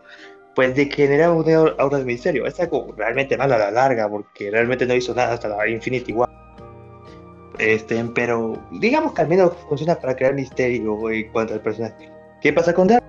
[0.55, 2.45] pues degeneraba una aura de misterio.
[2.45, 6.11] Es algo realmente malo a la larga porque realmente no hizo nada hasta la Infinity
[6.11, 6.29] War.
[7.59, 12.11] Este, pero digamos que al menos funciona para crear misterio en cuanto al personaje.
[12.41, 13.03] ¿Qué pasa con Dark?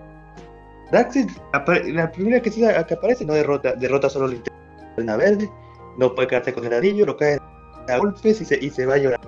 [0.92, 1.28] Darkseid,
[1.92, 5.50] la primera que, se- que aparece no derrota, derrota solo la linterna verde,
[5.98, 7.38] no puede quedarse con el anillo, lo cae
[7.88, 9.20] a golpes y se, y se va a llorar.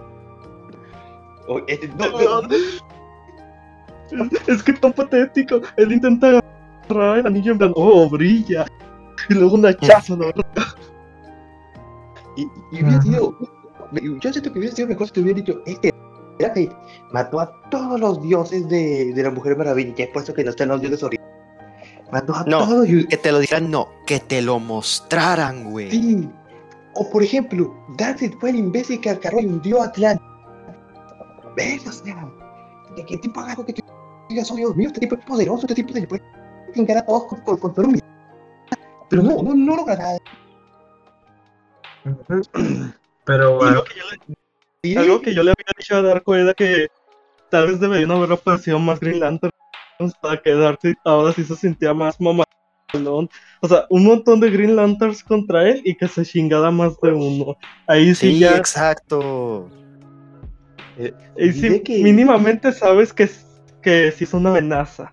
[1.48, 5.60] O- este, no, no, Es que tan patético.
[5.76, 6.40] Él intenta
[6.88, 8.66] agarrar el anillo en plan, oh, brilla.
[9.28, 10.26] Y luego un hachazo, ¿no?
[12.36, 13.36] y, y hubiera sido,
[14.20, 15.92] yo siento que hubiera sido mejor si te hubiera dicho, este
[17.12, 20.50] mató a todos los dioses de, de la Mujer Maravilla, ya he puesto que no
[20.50, 21.34] están los dioses originales.
[22.12, 22.58] Mató a No.
[22.58, 25.90] todos y, Que te lo dijeran, no, que te lo mostraran, güey.
[25.90, 26.28] Sí.
[26.98, 30.26] O por ejemplo, Darkseid fue el imbécil que agarró y hundió a Atlantis.
[31.56, 32.28] ven, o sea,
[32.96, 33.82] que, que tipo haga algo que tú
[34.28, 36.22] digas, oh Dios mío, este tipo es poderoso, este tipo se puede
[36.74, 38.00] chingar a todos con, con, con
[39.10, 40.18] Pero no, no, no logra nada.
[43.24, 44.36] Pero algo que yo le-
[44.82, 46.86] y algo que yo le había dicho a Darko era que
[47.50, 49.52] tal vez deberían haber aparecido más Green Lantern
[50.20, 52.20] para que Darkseid ahora sí se sentía más
[53.04, 57.12] O sea, un montón de Green Lanterns contra él y que se chingara más de
[57.12, 57.56] uno.
[57.86, 59.68] Ahí sí, Sí, ya, exacto.
[60.98, 63.28] ahí sí diré que- mínimamente sabes que,
[63.82, 65.12] que sí es una amenaza.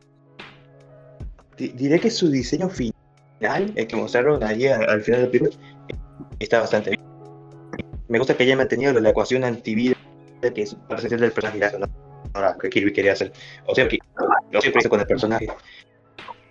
[1.58, 2.94] Di- Diré que su diseño final,
[3.76, 5.56] el que mostraron ahí al, al final del película,
[6.40, 7.02] está bastante bien.
[8.08, 9.96] Me gusta que haya mantenido la ecuación antivida
[10.42, 10.76] que es
[11.10, 11.88] del personaje, ¿no?
[12.60, 13.32] Que Kirby quería hacer.
[13.66, 13.98] O sea, que
[14.52, 15.48] lo siempre hizo con el personaje.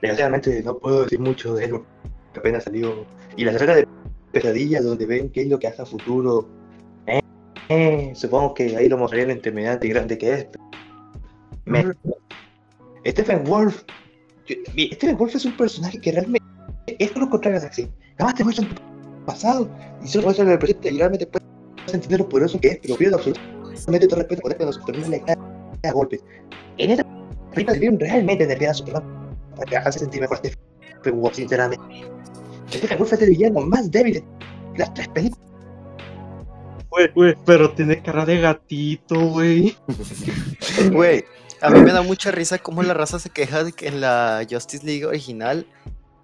[0.03, 3.07] Desgraciadamente no puedo decir mucho de él, porque apenas salió.
[3.37, 3.87] Y la escena de
[4.33, 6.49] pesadilla donde ven qué es lo que hace a futuro.
[7.07, 7.21] Eh,
[7.69, 10.47] eh, supongo que ahí lo mostrarían en terminante y grande que es.
[11.65, 11.87] Me-
[13.07, 13.85] Stephen Wolf
[14.47, 14.57] yo-
[14.93, 16.45] Stephen Wolf es un personaje que realmente
[16.99, 17.89] es lo contrario a Darkseid.
[18.19, 18.83] Jamás te muestran tu
[19.25, 19.69] pasado
[20.03, 21.47] y solo muestran el presente y realmente puedes
[21.95, 25.21] entender lo poderoso que es, pero pierde absolutamente todo respeto por él cuando Superman le
[25.23, 25.37] cae
[25.85, 26.25] a golpes.
[26.79, 27.05] En esta
[27.53, 29.22] película debieron realmente nerfear a Superman
[29.57, 32.11] para que hace sentir mejor a Stephen Wolf, sinceramente.
[32.69, 35.43] Stephen Wolf es el villano más débil de las tres películas.
[36.91, 39.77] Güey, güey, pero tiene cara de gatito, güey.
[40.93, 41.25] Güey,
[41.63, 44.47] a mí me da mucha risa cómo la raza se queja de que en la
[44.51, 45.67] Justice League original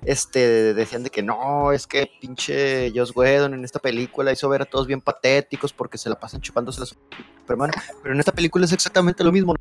[0.05, 4.63] este, decían de que no, es que pinche Joss Whedon en esta película hizo ver
[4.63, 7.71] a todos bien patéticos porque se la pasan chupándose a Superman,
[8.03, 9.55] pero en esta película es exactamente lo mismo.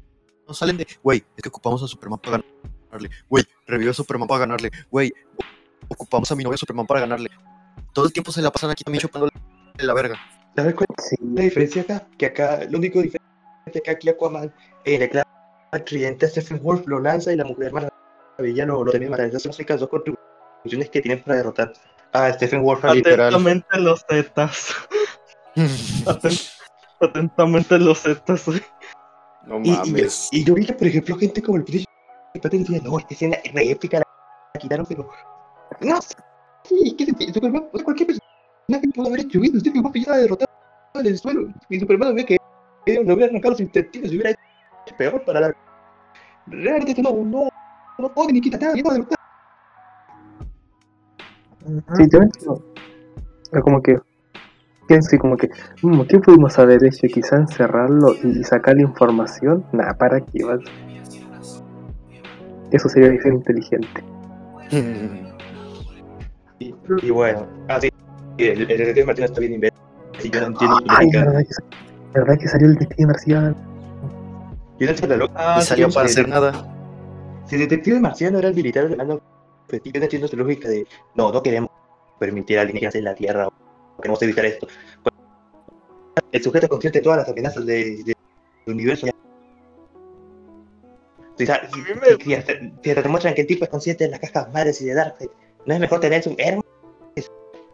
[0.48, 2.44] No salen de, güey, es que ocupamos a Superman para
[2.88, 5.14] ganarle, güey, revivió a Superman para ganarle, güey,
[5.88, 7.30] ocupamos a mi novia Superman para ganarle.
[7.94, 9.32] Todo el tiempo se la pasan aquí también chupándole
[9.80, 10.16] la verga.
[10.56, 12.08] ¿Sabes cuál es la diferencia acá?
[12.18, 13.28] Que acá, lo único diferente
[13.74, 14.54] es que aquí Aquaman,
[14.86, 15.24] en el clan
[15.86, 19.30] tridente a Stephen Wolf lo lanza y la mujer maravilla lo, lo termina matando.
[19.30, 21.74] Esas son las únicas dos contribuciones que tienen para derrotar
[22.14, 22.84] a Stephen Wolf.
[22.94, 23.28] Literal.
[23.34, 24.74] Atentamente los zetas.
[26.06, 26.50] Aten-
[27.00, 28.48] Atentamente los zetas.
[29.46, 30.30] No Y, y, mames.
[30.32, 31.64] y yo vi que, por ejemplo, gente como el
[32.40, 34.06] Patton decía, no, esta escena es re épica, la,
[34.54, 35.10] la quitaron, pero...
[35.82, 36.00] No,
[36.64, 37.34] sí, ¿qué sentido?
[37.34, 40.52] Superman, cualquier personaje pudo haber hecho eso, Wolf ya estaba derrotado
[40.96, 42.38] en el suelo, y Superman ve que
[43.04, 45.56] no hubiera arrancado los intestinos hubiera hecho peor para la...
[46.48, 47.50] Realmente no, no,
[47.98, 49.18] no puede ni quitar nada, ya estaba derrotado.
[51.98, 52.08] sí.
[53.50, 53.98] Pero como que
[54.88, 55.50] pienso como que,
[55.84, 57.08] mm, ¿qué pudimos haber hecho?
[57.08, 59.66] Quizá encerrarlo y sacar la información.
[59.74, 60.44] Nah, ¿para qué?
[60.44, 60.64] vale?
[62.78, 64.04] Eso sería ser inteligente.
[66.60, 66.74] Y,
[67.04, 67.88] y bueno, así,
[68.40, 69.62] el, el detective Martínez está bien
[70.24, 71.26] y yo no entiendo la Ay, lógica.
[71.26, 73.56] verdad que, verdad que salió el detective marciano.
[74.80, 75.56] Yo no entiendo la lógica.
[75.56, 76.52] Ah, y salió para hacer nada.
[77.46, 79.20] Si el detective marciano era el militar alemán
[79.68, 81.70] objetivo, yo no entiendo esa lógica de no, no queremos
[82.20, 84.68] permitir a alienígenas en la Tierra, o queremos evitar esto.
[86.32, 88.16] El sujeto consciente de todas las amenazas de- de-
[88.66, 89.06] del universo.
[91.38, 91.52] Si, si-
[92.24, 92.36] si
[92.84, 95.30] si te muestran que el tipo es consciente de las cajas madres y de Darkseid,
[95.66, 96.64] ¿no es mejor tener su héroe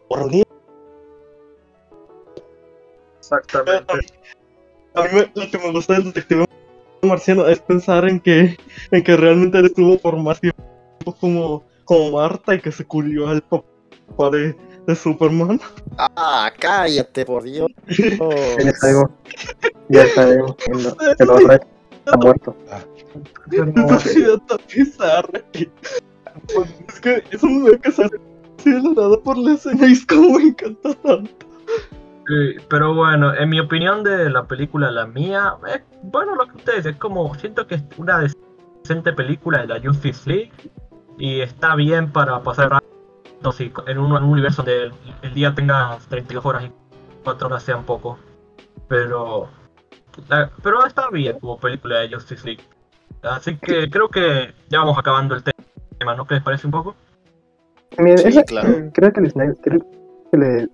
[0.09, 0.43] o reunir?
[3.19, 3.93] exactamente.
[4.95, 6.45] A mí me- lo que me gusta del detective
[7.01, 8.57] marciano es pensar en que,
[8.91, 10.61] en que realmente él estuvo por más tiempo
[11.19, 15.59] como, como Marta y que se culió al papá de, de Superman.
[15.97, 17.69] Ah, cállate, por Dios.
[18.59, 19.09] Ya sabemos.
[19.89, 20.55] Ya sabemos.
[20.57, 22.55] que no- que lo está muerto.
[23.51, 25.41] Esa idea tan bizarra.
[26.87, 30.37] Es que es un meme que de la nada por la escena y es como
[30.39, 31.45] me encanta tanto.
[32.27, 36.55] Sí, pero bueno, en mi opinión de la película, la mía, es bueno lo que
[36.57, 40.51] ustedes, es como, siento que es una decente película de la Justice League
[41.17, 45.33] y está bien para pasar rato si en un, en un universo donde el, el
[45.33, 46.71] día tenga 32 horas y
[47.25, 48.17] 4 horas sean poco.
[48.87, 49.49] Pero,
[50.29, 52.63] la- pero está bien como película de Justice League.
[53.23, 56.25] Así que creo que ya vamos acabando el tema, ¿no?
[56.25, 56.95] ¿Qué les parece un poco?
[57.91, 58.89] Sí, claro.
[58.93, 60.71] Creo que el Snyder, creo que el,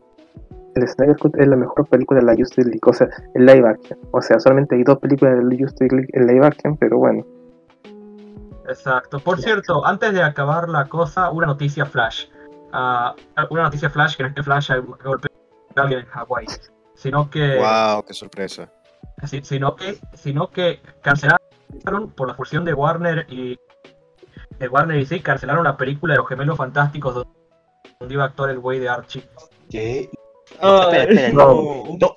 [0.75, 3.67] el Snyder Cut es la mejor película de la Justice League, o sea, el live
[3.67, 3.99] action.
[4.11, 7.25] O sea, solamente hay dos películas de la Justice League en live action, pero bueno.
[8.67, 9.19] Exacto.
[9.19, 12.25] Por cierto, antes de acabar la cosa, una noticia flash.
[12.71, 13.15] Ah,
[13.49, 14.71] una noticia flash que no es que Flash
[15.03, 15.29] golpeó
[15.75, 16.45] a alguien en Hawái,
[16.93, 18.69] sino que, Wow, qué sorpresa.
[19.25, 21.39] si- sino que, sino que cancelaron
[22.15, 23.57] por la fusión de Warner y
[24.57, 27.29] de Warner y sí, cancelaron la película de los gemelos fantásticos donde-
[27.99, 29.23] donde iba a actuar el güey de Archie.
[29.69, 30.09] ¿Qué?
[30.51, 31.83] Espera, espera, no.
[31.99, 32.15] no,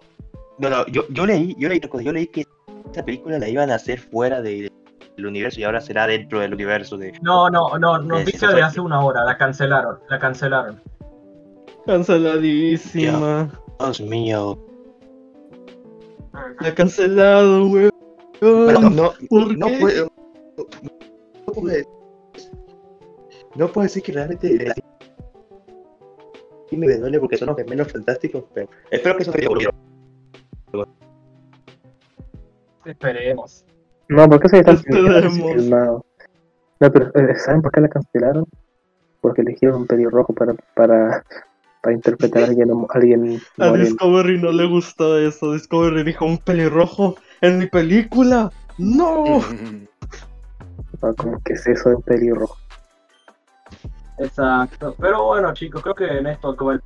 [0.59, 2.45] no, No, yo, yo leí, yo leí, yo leí que
[2.87, 4.70] esta película la iban a hacer fuera de-
[5.16, 7.12] del universo y ahora será dentro del universo de.
[7.20, 8.61] No, no, no, noticia de sí.
[8.61, 10.81] hace una hora, la cancelaron, la cancelaron.
[11.87, 13.51] Canceladísima.
[13.79, 14.59] Dios mío.
[16.61, 17.91] La cancelado, weón.
[18.43, 19.78] No, ¿Por no qué?
[19.78, 20.12] puedo.
[21.47, 21.85] No puedo,
[23.55, 24.74] no puedo decir que realmente la-
[26.69, 29.70] sí me duele porque son los gemelos fantásticos, pero espero que eso ocurrido.
[32.85, 33.64] Esperemos.
[34.09, 34.56] No, ¿por qué se
[35.31, 36.05] filmado?
[36.81, 38.44] No, pero eh, ¿saben por qué la cancelaron?
[39.20, 41.24] Porque eligieron un pelirrojo para, para,
[41.81, 43.73] para interpretar a alguien, a alguien A.
[43.73, 45.52] Discovery no le gustó eso.
[45.52, 48.51] Discovery dijo un pelirrojo en mi película.
[48.78, 49.24] ¡No!
[51.05, 52.56] Ah, como que es eso de pelirrojo.
[54.19, 54.94] Exacto.
[55.01, 56.82] Pero bueno, chicos, creo que en esto acaba el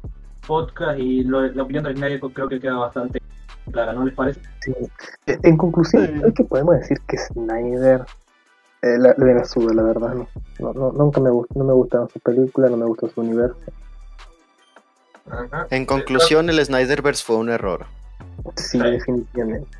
[0.46, 3.20] podcast y lo- la opinión del médico creo que queda bastante
[3.70, 4.40] clara, ¿no les parece?
[4.62, 4.72] Sí.
[5.26, 6.12] Eh, En conclusión, Sí.
[6.20, 8.06] creo que podemos decir que Snyder
[8.80, 10.14] eh, la, le la suda, la verdad.
[10.14, 10.26] No,
[10.60, 13.56] no, no- nunca me gustó, no me gustaron sus películas, no me gustó su universo.
[15.70, 17.84] En conclusión, el Snyderverse fue un error.
[18.54, 18.78] Sí.
[18.78, 19.76] definitivamente.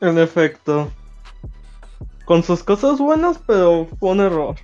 [0.00, 0.90] En efecto.
[2.24, 4.56] Con sus cosas buenas, pero fue un error.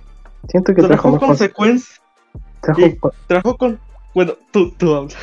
[0.47, 2.01] Siento que trajo Trajo consecuencias.
[3.27, 3.79] trajo con.
[4.13, 5.15] Bueno, tú, tú hablas.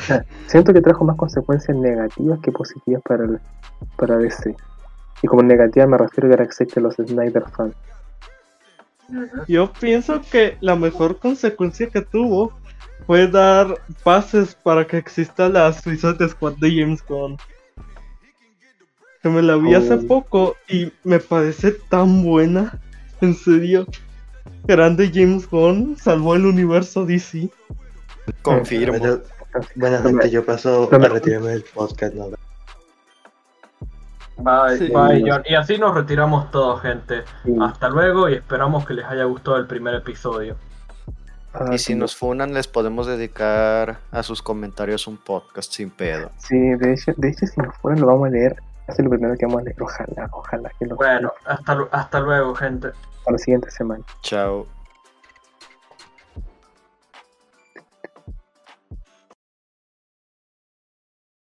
[0.47, 3.39] siento que trajo más consecuencias negativas que positivas para el,
[3.97, 4.55] para DC.
[5.21, 7.75] Y como negativa me refiero a que existen los Snyder fans.
[9.47, 12.51] Yo pienso que la mejor consecuencia que tuvo
[13.05, 17.37] fue dar pases para que exista la Suicide Squad de James Gunn.
[19.23, 20.07] Que me la vi hace Oh.
[20.07, 22.79] poco y me parece tan buena.
[23.21, 23.87] En serio.
[24.65, 27.49] Grande James Gunn salvó el universo DC.
[28.41, 28.97] Confirmo.
[28.99, 29.19] Bueno,
[29.75, 32.27] bueno, gente, yo paso a retirarme del podcast, ¿no?
[34.37, 34.87] Bye, Sí.
[34.91, 35.43] bye, John.
[35.45, 37.23] Y así nos retiramos todos, gente.
[37.45, 37.53] Sí.
[37.61, 40.57] Hasta luego y esperamos que les haya gustado el primer episodio.
[41.53, 41.95] Ah, Y si sí.
[41.95, 46.31] nos funan, les podemos dedicar a sus comentarios un podcast sin pedo.
[46.37, 48.57] Sí, de hecho, de hecho si nos fueran lo vamos a leer.
[48.87, 49.81] Eso es lo primero que vamos a leer.
[49.81, 52.89] Ojalá, ojalá que lo Bueno, hasta, hasta luego, gente.
[53.23, 54.03] para la siguiente semana.
[54.21, 54.67] Chao.